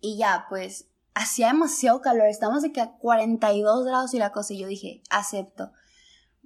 Y 0.00 0.16
ya, 0.16 0.46
pues 0.48 0.86
hacía 1.14 1.48
demasiado 1.48 2.00
calor, 2.00 2.28
estamos 2.28 2.62
de 2.62 2.70
que 2.70 2.80
a 2.80 2.92
42 2.92 3.84
grados 3.84 4.14
y 4.14 4.18
la 4.18 4.30
cosa, 4.30 4.54
y 4.54 4.60
yo 4.60 4.68
dije, 4.68 5.02
acepto. 5.10 5.72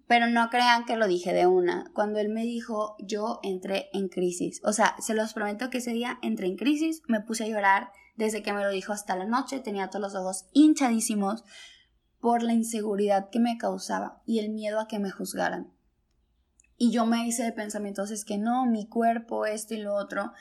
Pero 0.07 0.27
no 0.27 0.51
crean 0.51 0.85
que 0.85 0.97
lo 0.97 1.09
dije 1.09 1.33
de 1.33 1.47
una. 1.47 1.91
Cuando 1.95 2.19
él 2.19 2.29
me 2.29 2.43
dijo, 2.43 2.97
yo 2.99 3.41
entré 3.43 3.89
en 3.93 4.09
crisis. 4.09 4.61
O 4.65 4.73
sea, 4.73 4.97
se 5.01 5.15
los 5.15 5.33
prometo 5.33 5.71
que 5.71 5.79
ese 5.79 5.93
día 5.93 6.19
entré 6.23 6.47
en 6.47 6.57
crisis, 6.57 7.03
me 7.09 7.21
puse 7.21 7.45
a 7.45 7.49
llorar 7.49 7.91
desde 8.17 8.43
que 8.43 8.53
me 8.53 8.63
lo 8.63 8.71
dijo 8.71 8.93
hasta 8.93 9.17
la 9.17 9.25
noche, 9.25 9.61
tenía 9.61 9.89
todos 9.89 10.13
los 10.13 10.15
ojos 10.15 10.47
hinchadísimos 10.53 11.45
por 12.21 12.43
la 12.43 12.53
inseguridad 12.53 13.29
que 13.31 13.41
me 13.41 13.59
causaba 13.59 14.23
y 14.25 14.39
el 14.39 14.51
miedo 14.51 14.81
a 14.81 14.89
que 14.89 14.99
me 14.99 15.11
juzgaran. 15.11 15.73
Y 16.77 16.91
yo 16.91 17.07
me 17.07 17.27
hice 17.27 17.45
de 17.45 17.53
pensamientos, 17.53 18.11
es 18.11 18.25
que 18.25 18.39
no, 18.39 18.67
mi 18.67 18.89
cuerpo, 18.89 19.47
esto 19.47 19.75
y 19.75 19.79
lo 19.79 19.95
otro 19.95 20.33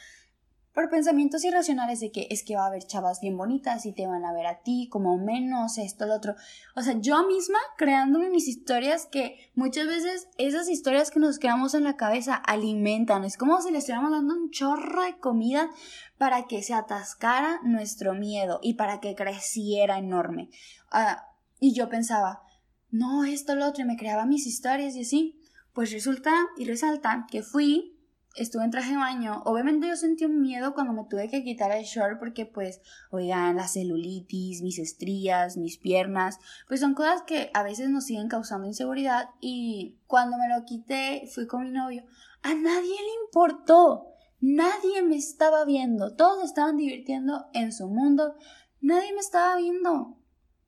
por 0.74 0.90
pensamientos 0.90 1.44
irracionales 1.46 2.00
de 2.00 2.12
que 2.12 2.28
es 2.32 2.44
que 2.44 2.56
va 2.56 2.64
a 2.64 2.68
haber 2.68 2.84
chavas 2.84 3.22
bien 3.22 3.38
bonitas 3.38 3.86
y 3.86 3.94
te 3.94 4.08
van 4.08 4.26
a 4.26 4.34
ver 4.34 4.48
a 4.48 4.62
ti 4.64 4.88
como 4.90 5.18
menos, 5.18 5.78
esto, 5.78 6.08
lo 6.08 6.16
otro. 6.16 6.36
O 6.76 6.82
sea, 6.82 6.96
yo 7.00 7.28
misma 7.28 7.60
creándome 7.78 8.32
mis 8.32 8.48
historias 8.48 9.06
que 9.06 9.52
muchas 9.54 9.86
veces 9.86 10.28
esas 10.38 10.70
historias 10.70 11.12
que 11.12 11.20
nos 11.20 11.38
creamos 11.38 11.76
en 11.76 11.84
la 11.84 11.96
cabeza 11.96 12.36
alimentan. 12.36 13.24
Es 13.24 13.38
como 13.38 13.62
si 13.62 13.72
le 13.72 13.78
estuviéramos 13.78 14.12
dando 14.12 14.34
un 14.34 14.50
chorro 14.50 15.04
de 15.04 15.20
comida 15.20 15.70
para 16.18 16.48
que 16.48 16.64
se 16.64 16.74
atascara 16.74 17.60
nuestro 17.64 18.16
miedo 18.16 18.60
y 18.64 18.74
para 18.74 19.00
que 19.00 19.14
creciera 19.14 20.00
enorme. 20.00 20.50
Ah, 20.92 21.28
y 21.60 21.74
yo 21.74 21.88
pensaba, 21.88 22.42
no, 22.90 23.26
esto, 23.26 23.56
lo 23.56 23.68
otro, 23.68 23.84
y 23.84 23.88
me 23.88 23.98
creaba 23.98 24.26
mis 24.26 24.48
historias 24.48 24.96
y 24.96 25.02
así. 25.02 25.40
Pues 25.74 25.92
resulta 25.92 26.34
y 26.58 26.66
resalta 26.66 27.26
que 27.30 27.42
fui 27.42 27.93
estuve 28.36 28.64
en 28.64 28.72
traje 28.72 28.92
de 28.92 28.98
baño. 28.98 29.42
Obviamente 29.46 29.88
yo 29.88 29.96
sentí 29.96 30.26
un 30.26 30.42
miedo 30.42 30.74
cuando 30.74 30.94
me 30.94 31.08
tuve 31.10 31.30
que 31.30 31.44
quitar 31.44 31.72
el 31.72 31.84
short 31.84 32.20
porque 32.20 32.46
pues, 32.46 32.82
oigan, 33.12 33.56
la 33.56 33.68
celulitis, 33.68 34.62
mis 34.62 34.80
estrías, 34.80 35.58
mis 35.58 35.78
piernas, 35.78 36.40
pues 36.68 36.80
son 36.80 36.94
cosas 36.94 37.24
que 37.24 37.52
a 37.54 37.64
veces 37.64 37.90
nos 37.90 38.06
siguen 38.06 38.28
causando 38.28 38.68
inseguridad 38.68 39.30
y 39.40 40.00
cuando 40.08 40.38
me 40.38 40.50
lo 40.50 40.66
quité 40.66 41.30
fui 41.34 41.48
con 41.48 41.64
mi 41.64 41.72
novio. 41.72 42.04
A 42.42 42.54
nadie 42.54 42.96
le 42.96 43.26
importó. 43.26 44.08
Nadie 44.40 45.02
me 45.04 45.16
estaba 45.16 45.64
viendo. 45.64 46.16
Todos 46.16 46.44
estaban 46.44 46.76
divirtiendo 46.76 47.46
en 47.54 47.72
su 47.72 47.88
mundo. 47.88 48.36
Nadie 48.82 49.14
me 49.14 49.20
estaba 49.20 49.56
viendo. 49.56 50.18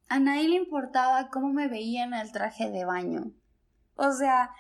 A 0.07 0.19
nadie 0.19 0.47
le 0.47 0.55
importaba 0.55 1.29
cómo 1.29 1.51
me 1.51 1.67
veía 1.67 2.05
en 2.05 2.13
el 2.13 2.31
traje 2.31 2.69
de 2.69 2.85
baño. 2.85 3.33
O 3.95 4.11
sea, 4.13 4.51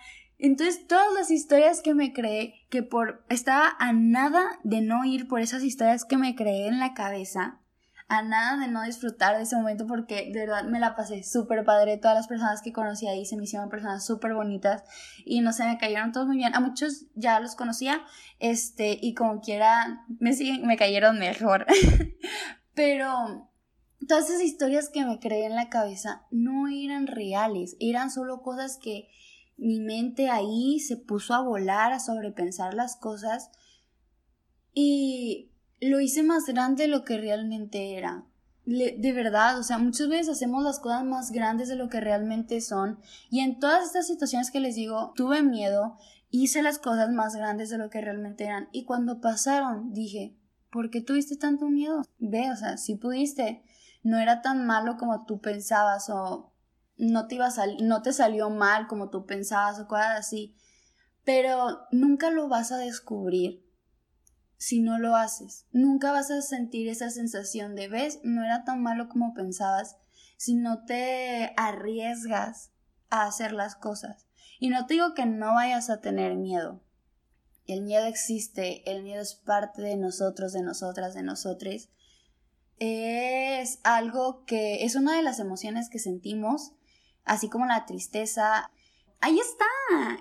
entonces, 0.45 0.85
todas 0.87 1.13
las 1.13 1.31
historias 1.31 1.81
que 1.81 1.93
me 1.93 2.13
creé, 2.13 2.65
que 2.69 2.83
por 2.83 3.25
estaba 3.29 3.75
a 3.79 3.93
nada 3.93 4.59
de 4.63 4.81
no 4.81 5.03
ir 5.05 5.27
por 5.27 5.41
esas 5.41 5.63
historias 5.63 6.05
que 6.05 6.17
me 6.17 6.35
creé 6.35 6.67
en 6.67 6.79
la 6.79 6.93
cabeza, 6.93 7.59
a 8.07 8.21
nada 8.21 8.57
de 8.57 8.67
no 8.67 8.83
disfrutar 8.83 9.35
de 9.35 9.43
ese 9.43 9.55
momento 9.55 9.87
porque 9.87 10.29
de 10.31 10.41
verdad 10.41 10.63
me 10.65 10.79
la 10.79 10.95
pasé 10.95 11.23
súper 11.23 11.63
padre. 11.63 11.97
Todas 11.97 12.15
las 12.15 12.27
personas 12.27 12.61
que 12.61 12.71
conocí 12.71 13.07
ahí 13.07 13.25
se 13.25 13.35
me 13.35 13.45
hicieron 13.45 13.69
personas 13.69 14.05
súper 14.05 14.33
bonitas 14.35 14.83
y 15.25 15.41
no 15.41 15.53
sé, 15.53 15.65
me 15.65 15.79
cayeron 15.79 16.11
todos 16.11 16.27
muy 16.27 16.37
bien. 16.37 16.53
A 16.53 16.59
muchos 16.59 17.05
ya 17.15 17.39
los 17.39 17.55
conocía, 17.55 18.01
este, 18.39 18.99
y 19.01 19.15
como 19.15 19.41
quiera, 19.41 20.05
me 20.19 20.33
siguen, 20.33 20.67
me 20.67 20.77
cayeron 20.77 21.17
mejor. 21.17 21.65
Pero 22.75 23.49
todas 24.07 24.29
esas 24.29 24.43
historias 24.43 24.89
que 24.89 25.05
me 25.05 25.19
creé 25.19 25.45
en 25.45 25.55
la 25.55 25.69
cabeza 25.69 26.27
no 26.29 26.67
eran 26.67 27.07
reales, 27.07 27.75
eran 27.79 28.11
solo 28.11 28.43
cosas 28.43 28.77
que 28.77 29.09
mi 29.57 29.79
mente 29.79 30.29
ahí 30.29 30.79
se 30.79 30.97
puso 30.97 31.33
a 31.33 31.41
volar, 31.41 31.93
a 31.93 31.99
sobrepensar 31.99 32.73
las 32.73 32.95
cosas 32.95 33.49
y 34.73 35.51
lo 35.79 35.99
hice 35.99 36.23
más 36.23 36.45
grande 36.45 36.83
de 36.83 36.89
lo 36.89 37.03
que 37.03 37.17
realmente 37.17 37.97
era. 37.97 38.25
de 38.65 39.13
verdad, 39.13 39.59
o 39.59 39.63
sea, 39.63 39.77
muchas 39.77 40.09
veces 40.09 40.29
hacemos 40.29 40.63
las 40.63 40.79
cosas 40.79 41.05
más 41.05 41.31
grandes 41.31 41.69
de 41.69 41.75
lo 41.75 41.89
que 41.89 42.01
realmente 42.01 42.61
son 42.61 42.99
y 43.29 43.41
en 43.41 43.59
todas 43.59 43.85
estas 43.85 44.07
situaciones 44.07 44.51
que 44.51 44.59
les 44.59 44.75
digo, 44.75 45.13
tuve 45.15 45.43
miedo, 45.43 45.97
hice 46.31 46.61
las 46.61 46.79
cosas 46.79 47.11
más 47.11 47.35
grandes 47.35 47.69
de 47.69 47.77
lo 47.77 47.89
que 47.89 48.01
realmente 48.01 48.45
eran 48.45 48.67
y 48.71 48.83
cuando 48.85 49.21
pasaron 49.21 49.93
dije, 49.93 50.35
¿por 50.71 50.89
qué 50.89 51.01
tuviste 51.01 51.37
tanto 51.37 51.69
miedo? 51.69 52.01
Ve, 52.19 52.51
o 52.51 52.55
sea, 52.55 52.77
si 52.77 52.95
pudiste, 52.95 53.63
no 54.03 54.17
era 54.17 54.41
tan 54.41 54.65
malo 54.65 54.97
como 54.97 55.25
tú 55.25 55.39
pensabas 55.39 56.09
o 56.09 56.51
no 56.97 57.27
te, 57.27 57.35
iba 57.35 57.47
a 57.47 57.67
no 57.81 58.01
te 58.01 58.13
salió 58.13 58.49
mal 58.49 58.87
como 58.87 59.09
tú 59.09 59.25
pensabas 59.25 59.79
o 59.79 59.87
cosas 59.87 60.19
así, 60.19 60.55
pero 61.23 61.79
nunca 61.91 62.29
lo 62.29 62.47
vas 62.47 62.71
a 62.71 62.77
descubrir 62.77 63.65
si 64.57 64.81
no 64.81 64.99
lo 64.99 65.15
haces. 65.15 65.65
Nunca 65.71 66.11
vas 66.11 66.31
a 66.31 66.41
sentir 66.41 66.87
esa 66.87 67.09
sensación 67.09 67.75
de, 67.75 67.87
ves, 67.87 68.19
no 68.23 68.43
era 68.43 68.63
tan 68.63 68.81
malo 68.81 69.09
como 69.09 69.33
pensabas 69.33 69.97
si 70.37 70.55
no 70.55 70.85
te 70.85 71.53
arriesgas 71.57 72.71
a 73.09 73.25
hacer 73.25 73.51
las 73.51 73.75
cosas. 73.75 74.27
Y 74.59 74.69
no 74.69 74.85
te 74.85 74.95
digo 74.95 75.13
que 75.13 75.25
no 75.25 75.55
vayas 75.55 75.89
a 75.89 76.01
tener 76.01 76.35
miedo. 76.35 76.81
El 77.67 77.81
miedo 77.81 78.05
existe, 78.05 78.89
el 78.89 79.03
miedo 79.03 79.21
es 79.21 79.33
parte 79.33 79.81
de 79.81 79.97
nosotros, 79.97 80.53
de 80.53 80.61
nosotras, 80.61 81.15
de 81.15 81.23
nosotres. 81.23 81.89
Es 82.77 83.79
algo 83.83 84.45
que 84.45 84.83
es 84.83 84.95
una 84.95 85.15
de 85.15 85.23
las 85.23 85.39
emociones 85.39 85.89
que 85.89 85.99
sentimos 85.99 86.73
así 87.25 87.49
como 87.49 87.65
la 87.65 87.85
tristeza. 87.85 88.71
Ahí 89.21 89.39
está, 89.39 89.65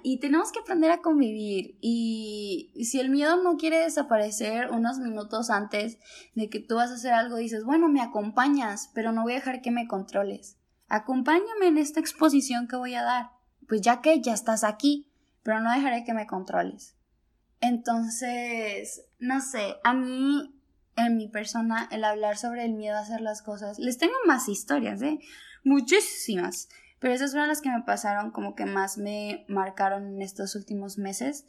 y 0.02 0.18
tenemos 0.18 0.50
que 0.50 0.60
aprender 0.60 0.90
a 0.90 1.02
convivir. 1.02 1.76
Y 1.80 2.72
si 2.84 3.00
el 3.00 3.10
miedo 3.10 3.42
no 3.42 3.56
quiere 3.56 3.78
desaparecer 3.78 4.70
unos 4.70 4.98
minutos 4.98 5.50
antes 5.50 5.98
de 6.34 6.48
que 6.48 6.60
tú 6.60 6.76
vas 6.76 6.90
a 6.90 6.94
hacer 6.94 7.12
algo, 7.12 7.36
dices, 7.36 7.64
bueno, 7.64 7.88
me 7.88 8.00
acompañas, 8.00 8.90
pero 8.94 9.12
no 9.12 9.22
voy 9.22 9.32
a 9.32 9.36
dejar 9.36 9.60
que 9.60 9.70
me 9.70 9.86
controles. 9.86 10.56
Acompáñame 10.88 11.66
en 11.66 11.78
esta 11.78 12.00
exposición 12.00 12.68
que 12.68 12.76
voy 12.76 12.94
a 12.94 13.02
dar. 13.02 13.30
Pues 13.68 13.80
ya 13.80 14.00
que 14.00 14.20
ya 14.20 14.32
estás 14.34 14.64
aquí, 14.64 15.10
pero 15.42 15.60
no 15.60 15.72
dejaré 15.72 16.04
que 16.04 16.14
me 16.14 16.26
controles. 16.26 16.94
Entonces, 17.60 19.06
no 19.18 19.40
sé, 19.40 19.76
a 19.84 19.94
mí, 19.94 20.54
en 20.96 21.16
mi 21.16 21.28
persona, 21.28 21.88
el 21.90 22.04
hablar 22.04 22.36
sobre 22.36 22.64
el 22.64 22.74
miedo 22.74 22.96
a 22.96 23.00
hacer 23.00 23.20
las 23.22 23.42
cosas, 23.42 23.78
les 23.78 23.98
tengo 23.98 24.14
más 24.26 24.48
historias, 24.48 25.00
¿eh? 25.02 25.18
Muchísimas. 25.64 26.68
Pero 27.04 27.16
esas 27.16 27.32
fueron 27.32 27.50
las 27.50 27.60
que 27.60 27.68
me 27.68 27.82
pasaron 27.82 28.30
como 28.30 28.54
que 28.54 28.64
más 28.64 28.96
me 28.96 29.44
marcaron 29.46 30.06
en 30.06 30.22
estos 30.22 30.54
últimos 30.54 30.96
meses. 30.96 31.44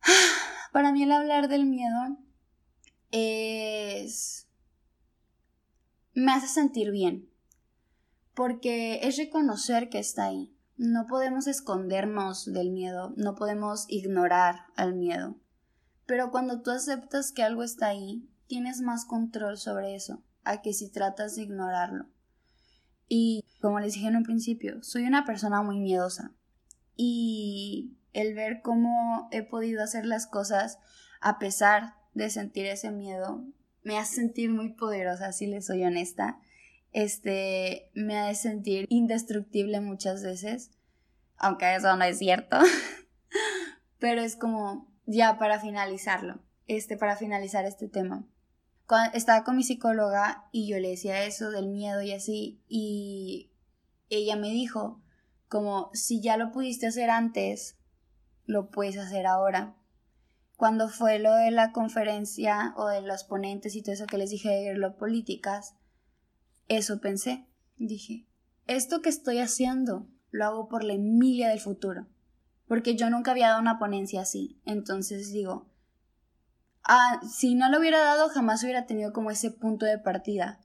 Para 0.72 0.92
mí 0.92 1.02
el 1.02 1.10
hablar 1.10 1.48
del 1.48 1.66
miedo 1.66 2.16
es... 3.10 4.46
me 6.14 6.30
hace 6.30 6.46
sentir 6.46 6.92
bien. 6.92 7.28
Porque 8.32 9.00
es 9.02 9.16
reconocer 9.16 9.88
que 9.88 9.98
está 9.98 10.26
ahí. 10.26 10.56
No 10.76 11.08
podemos 11.08 11.48
escondernos 11.48 12.44
del 12.44 12.70
miedo, 12.70 13.12
no 13.16 13.34
podemos 13.34 13.86
ignorar 13.88 14.66
al 14.76 14.94
miedo. 14.94 15.34
Pero 16.06 16.30
cuando 16.30 16.62
tú 16.62 16.70
aceptas 16.70 17.32
que 17.32 17.42
algo 17.42 17.64
está 17.64 17.88
ahí, 17.88 18.30
tienes 18.46 18.82
más 18.82 19.04
control 19.04 19.58
sobre 19.58 19.96
eso, 19.96 20.22
a 20.44 20.62
que 20.62 20.72
si 20.74 20.92
tratas 20.92 21.34
de 21.34 21.42
ignorarlo. 21.42 22.06
Y 23.12 23.44
como 23.60 23.80
les 23.80 23.94
dije 23.94 24.06
en 24.06 24.14
un 24.14 24.22
principio, 24.22 24.80
soy 24.84 25.02
una 25.02 25.24
persona 25.24 25.62
muy 25.62 25.80
miedosa. 25.80 26.32
Y 26.94 27.98
el 28.12 28.34
ver 28.34 28.62
cómo 28.62 29.28
he 29.32 29.42
podido 29.42 29.82
hacer 29.82 30.06
las 30.06 30.28
cosas 30.28 30.78
a 31.20 31.40
pesar 31.40 31.94
de 32.14 32.30
sentir 32.30 32.66
ese 32.66 32.92
miedo 32.92 33.44
me 33.82 33.98
hace 33.98 34.16
sentir 34.16 34.50
muy 34.50 34.74
poderosa, 34.74 35.32
si 35.32 35.46
les 35.46 35.66
soy 35.66 35.84
honesta. 35.84 36.38
Este 36.92 37.90
me 37.94 38.16
hace 38.16 38.42
sentir 38.42 38.86
indestructible 38.90 39.80
muchas 39.80 40.22
veces, 40.22 40.70
aunque 41.36 41.74
eso 41.74 41.96
no 41.96 42.04
es 42.04 42.18
cierto. 42.18 42.58
Pero 43.98 44.20
es 44.22 44.36
como 44.36 44.88
ya 45.06 45.36
para 45.38 45.58
finalizarlo, 45.58 46.40
este 46.68 46.96
para 46.96 47.16
finalizar 47.16 47.64
este 47.64 47.88
tema 47.88 48.24
estaba 49.12 49.44
con 49.44 49.56
mi 49.56 49.62
psicóloga 49.62 50.48
y 50.52 50.68
yo 50.68 50.78
le 50.78 50.90
decía 50.90 51.24
eso 51.24 51.50
del 51.50 51.68
miedo 51.68 52.02
y 52.02 52.12
así, 52.12 52.62
y 52.68 53.50
ella 54.08 54.36
me 54.36 54.50
dijo, 54.50 55.00
como 55.48 55.90
si 55.92 56.20
ya 56.20 56.36
lo 56.36 56.52
pudiste 56.52 56.86
hacer 56.86 57.10
antes, 57.10 57.76
lo 58.46 58.70
puedes 58.70 58.98
hacer 58.98 59.26
ahora. 59.26 59.76
Cuando 60.56 60.88
fue 60.88 61.18
lo 61.18 61.34
de 61.34 61.50
la 61.50 61.72
conferencia 61.72 62.74
o 62.76 62.88
de 62.88 63.00
los 63.00 63.24
ponentes 63.24 63.74
y 63.74 63.82
todo 63.82 63.94
eso 63.94 64.06
que 64.06 64.18
les 64.18 64.30
dije 64.30 64.50
de 64.50 64.74
lo 64.74 64.96
políticas, 64.96 65.76
eso 66.68 67.00
pensé. 67.00 67.46
Dije, 67.76 68.26
esto 68.66 69.00
que 69.00 69.08
estoy 69.08 69.38
haciendo 69.38 70.06
lo 70.30 70.44
hago 70.44 70.68
por 70.68 70.84
la 70.84 70.92
Emilia 70.92 71.48
del 71.48 71.60
futuro. 71.60 72.06
Porque 72.66 72.94
yo 72.94 73.10
nunca 73.10 73.30
había 73.30 73.48
dado 73.48 73.60
una 73.60 73.78
ponencia 73.78 74.20
así. 74.20 74.60
Entonces 74.64 75.32
digo, 75.32 75.69
ah, 76.84 77.20
si 77.28 77.54
no 77.54 77.68
lo 77.68 77.78
hubiera 77.78 78.00
dado 78.00 78.28
jamás 78.28 78.62
hubiera 78.62 78.86
tenido 78.86 79.12
como 79.12 79.30
ese 79.30 79.50
punto 79.50 79.86
de 79.86 79.98
partida. 79.98 80.60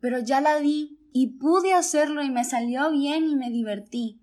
Pero 0.00 0.18
ya 0.18 0.40
la 0.40 0.58
di 0.58 0.98
y 1.12 1.38
pude 1.38 1.72
hacerlo 1.72 2.22
y 2.22 2.30
me 2.30 2.44
salió 2.44 2.90
bien 2.90 3.28
y 3.28 3.36
me 3.36 3.50
divertí. 3.50 4.20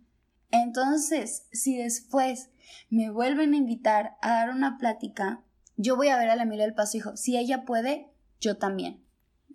Entonces, 0.51 1.47
si 1.51 1.77
después 1.77 2.49
me 2.89 3.09
vuelven 3.09 3.53
a 3.53 3.57
invitar 3.57 4.17
a 4.21 4.33
dar 4.33 4.49
una 4.51 4.77
plática, 4.77 5.41
Yo 5.77 5.97
voy 5.97 6.07
a 6.07 6.17
ver 6.17 6.29
a 6.29 6.37
la 6.37 6.43
Emilia 6.43 6.63
del 6.63 6.73
Paso 6.73 6.95
y 6.95 6.99
dijo, 6.99 7.17
si 7.17 7.37
ella 7.37 7.65
puede, 7.65 8.09
yo 8.39 8.57
también. 8.57 9.03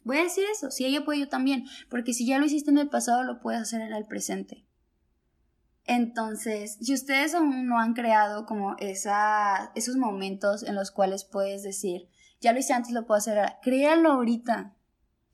Voy 0.04 0.18
a 0.18 0.22
decir 0.22 0.44
eso, 0.52 0.70
si 0.70 0.84
ella 0.84 1.04
puede, 1.04 1.20
yo 1.20 1.28
también, 1.28 1.64
porque 1.88 2.12
si 2.12 2.26
ya 2.26 2.38
lo 2.38 2.44
hiciste 2.44 2.70
en 2.70 2.76
el 2.76 2.90
pasado, 2.90 3.22
lo 3.22 3.40
puedes 3.40 3.62
hacer 3.62 3.80
en 3.80 3.94
el 3.94 4.04
presente. 4.06 4.66
Entonces, 5.92 6.78
si 6.80 6.94
ustedes 6.94 7.34
aún 7.34 7.66
no 7.66 7.80
han 7.80 7.94
creado 7.94 8.46
como 8.46 8.76
esa, 8.78 9.72
esos 9.74 9.96
momentos 9.96 10.62
en 10.62 10.76
los 10.76 10.92
cuales 10.92 11.24
puedes 11.24 11.64
decir, 11.64 12.08
ya 12.40 12.52
lo 12.52 12.60
hice 12.60 12.74
antes, 12.74 12.92
lo 12.92 13.08
puedo 13.08 13.18
hacer 13.18 13.36
ahora, 13.36 13.58
créalo 13.60 14.12
ahorita, 14.12 14.76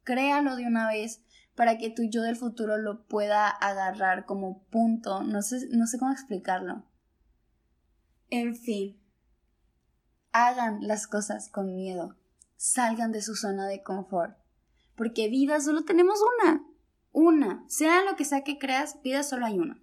créalo 0.02 0.56
de 0.56 0.66
una 0.66 0.88
vez 0.88 1.20
para 1.56 1.76
que 1.76 1.90
tu 1.90 2.04
yo 2.04 2.22
del 2.22 2.36
futuro 2.36 2.78
lo 2.78 3.06
pueda 3.06 3.50
agarrar 3.50 4.24
como 4.24 4.62
punto, 4.70 5.22
no 5.24 5.42
sé, 5.42 5.68
no 5.72 5.86
sé 5.86 5.98
cómo 5.98 6.10
explicarlo. 6.10 6.86
En 8.30 8.56
fin, 8.56 8.98
hagan 10.32 10.78
las 10.80 11.06
cosas 11.06 11.50
con 11.50 11.76
miedo, 11.76 12.16
salgan 12.56 13.12
de 13.12 13.20
su 13.20 13.36
zona 13.36 13.66
de 13.66 13.82
confort, 13.82 14.38
porque 14.94 15.28
vida 15.28 15.60
solo 15.60 15.84
tenemos 15.84 16.18
una, 16.40 16.64
una, 17.12 17.62
sea 17.68 18.04
lo 18.04 18.16
que 18.16 18.24
sea 18.24 18.42
que 18.42 18.58
creas, 18.58 19.02
vida 19.02 19.22
solo 19.22 19.44
hay 19.44 19.58
una. 19.58 19.82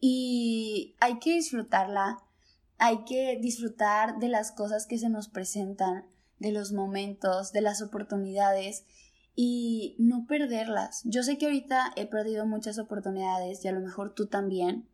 Y 0.00 0.96
hay 1.00 1.18
que 1.18 1.34
disfrutarla, 1.34 2.18
hay 2.78 3.04
que 3.04 3.38
disfrutar 3.40 4.18
de 4.18 4.28
las 4.28 4.52
cosas 4.52 4.86
que 4.86 4.98
se 4.98 5.10
nos 5.10 5.28
presentan, 5.28 6.06
de 6.38 6.52
los 6.52 6.72
momentos, 6.72 7.52
de 7.52 7.60
las 7.60 7.82
oportunidades 7.82 8.84
y 9.36 9.96
no 9.98 10.26
perderlas. 10.26 11.02
Yo 11.04 11.22
sé 11.22 11.38
que 11.38 11.46
ahorita 11.46 11.92
he 11.96 12.06
perdido 12.06 12.46
muchas 12.46 12.78
oportunidades 12.78 13.64
y 13.64 13.68
a 13.68 13.72
lo 13.72 13.80
mejor 13.80 14.14
tú 14.14 14.26
también, 14.26 14.88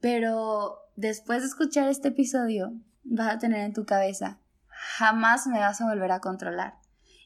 pero 0.00 0.78
después 0.96 1.40
de 1.40 1.48
escuchar 1.48 1.88
este 1.88 2.08
episodio 2.08 2.72
vas 3.04 3.34
a 3.34 3.38
tener 3.38 3.60
en 3.60 3.72
tu 3.72 3.84
cabeza, 3.84 4.38
jamás 4.68 5.46
me 5.46 5.58
vas 5.58 5.80
a 5.80 5.88
volver 5.88 6.12
a 6.12 6.20
controlar. 6.20 6.74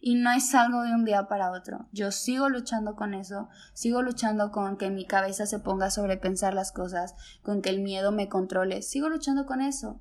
Y 0.00 0.14
no 0.14 0.32
es 0.32 0.54
algo 0.54 0.82
de 0.82 0.94
un 0.94 1.04
día 1.04 1.28
para 1.28 1.52
otro. 1.52 1.86
Yo 1.92 2.10
sigo 2.10 2.48
luchando 2.48 2.96
con 2.96 3.12
eso, 3.14 3.48
sigo 3.74 4.02
luchando 4.02 4.50
con 4.50 4.76
que 4.78 4.90
mi 4.90 5.06
cabeza 5.06 5.46
se 5.46 5.58
ponga 5.58 5.86
a 5.86 5.90
sobrepensar 5.90 6.54
las 6.54 6.72
cosas, 6.72 7.14
con 7.42 7.60
que 7.60 7.68
el 7.70 7.80
miedo 7.80 8.10
me 8.10 8.28
controle, 8.28 8.82
sigo 8.82 9.08
luchando 9.08 9.44
con 9.46 9.60
eso 9.60 10.00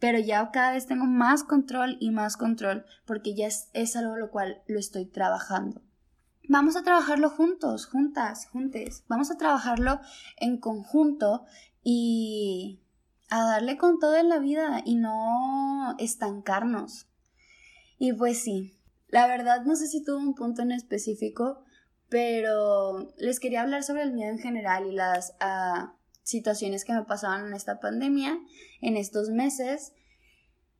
pero 0.00 0.18
ya 0.18 0.50
cada 0.50 0.72
vez 0.72 0.86
tengo 0.86 1.04
más 1.04 1.44
control 1.44 1.98
y 2.00 2.10
más 2.10 2.36
control 2.36 2.84
porque 3.04 3.34
ya 3.34 3.46
es, 3.46 3.96
algo 3.96 4.16
lo 4.16 4.30
cual 4.30 4.62
lo 4.66 4.80
estoy 4.80 5.04
trabajando. 5.04 5.82
Vamos 6.48 6.74
a 6.74 6.82
trabajarlo 6.82 7.30
juntos, 7.30 7.86
juntas, 7.86 8.46
juntes. 8.46 9.04
Vamos 9.08 9.30
a 9.30 9.36
trabajarlo 9.36 10.00
en 10.38 10.56
conjunto 10.56 11.44
y 11.84 12.80
a 13.28 13.44
darle 13.44 13.76
con 13.76 14.00
todo 14.00 14.16
en 14.16 14.30
la 14.30 14.38
vida 14.38 14.82
y 14.84 14.96
no 14.96 15.94
estancarnos. 15.98 17.06
Y 17.98 18.14
pues 18.14 18.42
sí, 18.42 18.79
la 19.10 19.26
verdad 19.26 19.64
no 19.64 19.76
sé 19.76 19.86
si 19.86 20.02
tuvo 20.04 20.18
un 20.18 20.34
punto 20.34 20.62
en 20.62 20.72
específico, 20.72 21.64
pero 22.08 23.12
les 23.18 23.40
quería 23.40 23.62
hablar 23.62 23.82
sobre 23.82 24.02
el 24.02 24.12
miedo 24.12 24.30
en 24.30 24.38
general 24.38 24.86
y 24.86 24.92
las 24.92 25.34
uh, 25.40 25.90
situaciones 26.22 26.84
que 26.84 26.92
me 26.92 27.04
pasaban 27.04 27.46
en 27.46 27.54
esta 27.54 27.80
pandemia, 27.80 28.38
en 28.80 28.96
estos 28.96 29.30
meses, 29.30 29.92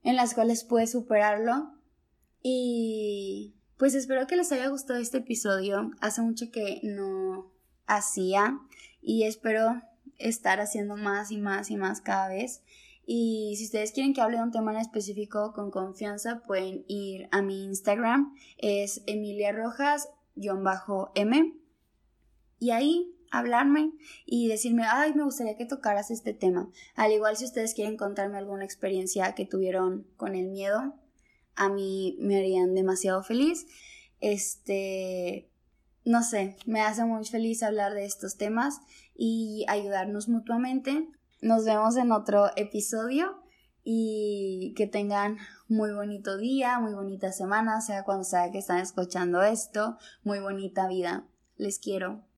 en 0.02 0.16
las 0.16 0.34
cuales 0.34 0.64
pude 0.64 0.86
superarlo. 0.86 1.72
Y 2.42 3.56
pues 3.78 3.94
espero 3.94 4.26
que 4.26 4.36
les 4.36 4.52
haya 4.52 4.68
gustado 4.68 4.98
este 4.98 5.18
episodio. 5.18 5.90
Hace 6.00 6.22
mucho 6.22 6.50
que 6.50 6.80
no 6.82 7.52
hacía 7.86 8.58
y 9.00 9.24
espero 9.24 9.82
estar 10.18 10.60
haciendo 10.60 10.96
más 10.96 11.30
y 11.30 11.38
más 11.38 11.70
y 11.70 11.76
más 11.76 12.00
cada 12.00 12.28
vez. 12.28 12.62
Y 13.06 13.54
si 13.56 13.64
ustedes 13.64 13.92
quieren 13.92 14.14
que 14.14 14.20
hable 14.20 14.36
de 14.36 14.42
un 14.42 14.52
tema 14.52 14.72
en 14.72 14.78
específico 14.78 15.52
con 15.52 15.70
confianza, 15.70 16.42
pueden 16.46 16.84
ir 16.86 17.28
a 17.32 17.42
mi 17.42 17.64
Instagram, 17.64 18.34
es 18.58 19.02
Emilia 19.06 19.52
Rojas-M. 19.52 20.04
Y 22.58 22.70
ahí 22.70 23.16
hablarme 23.30 23.92
y 24.26 24.48
decirme, 24.48 24.84
ay, 24.86 25.14
me 25.14 25.24
gustaría 25.24 25.56
que 25.56 25.64
tocaras 25.64 26.10
este 26.10 26.34
tema. 26.34 26.68
Al 26.94 27.12
igual 27.12 27.36
si 27.36 27.44
ustedes 27.44 27.74
quieren 27.74 27.96
contarme 27.96 28.38
alguna 28.38 28.64
experiencia 28.64 29.34
que 29.34 29.46
tuvieron 29.46 30.06
con 30.16 30.34
el 30.34 30.48
miedo, 30.48 30.94
a 31.54 31.68
mí 31.68 32.16
me 32.20 32.38
harían 32.38 32.74
demasiado 32.74 33.22
feliz. 33.22 33.66
Este, 34.20 35.48
no 36.04 36.22
sé, 36.22 36.56
me 36.66 36.80
hace 36.80 37.04
muy 37.04 37.24
feliz 37.24 37.62
hablar 37.62 37.94
de 37.94 38.04
estos 38.04 38.36
temas 38.36 38.80
y 39.14 39.64
ayudarnos 39.68 40.28
mutuamente. 40.28 41.08
Nos 41.40 41.64
vemos 41.64 41.96
en 41.96 42.12
otro 42.12 42.50
episodio 42.57 43.42
y 43.83 44.74
que 44.76 44.87
tengan 44.87 45.38
muy 45.68 45.92
bonito 45.92 46.37
día, 46.37 46.79
muy 46.81 46.92
bonita 46.92 47.33
semana, 47.33 47.81
sea 47.81 48.05
cuando 48.05 48.24
sea 48.24 48.50
que 48.50 48.59
están 48.59 48.79
escuchando 48.79 49.40
esto, 49.42 49.96
muy 50.22 50.38
bonita 50.40 50.87
vida. 50.87 51.24
Les 51.57 51.79
quiero. 51.79 52.24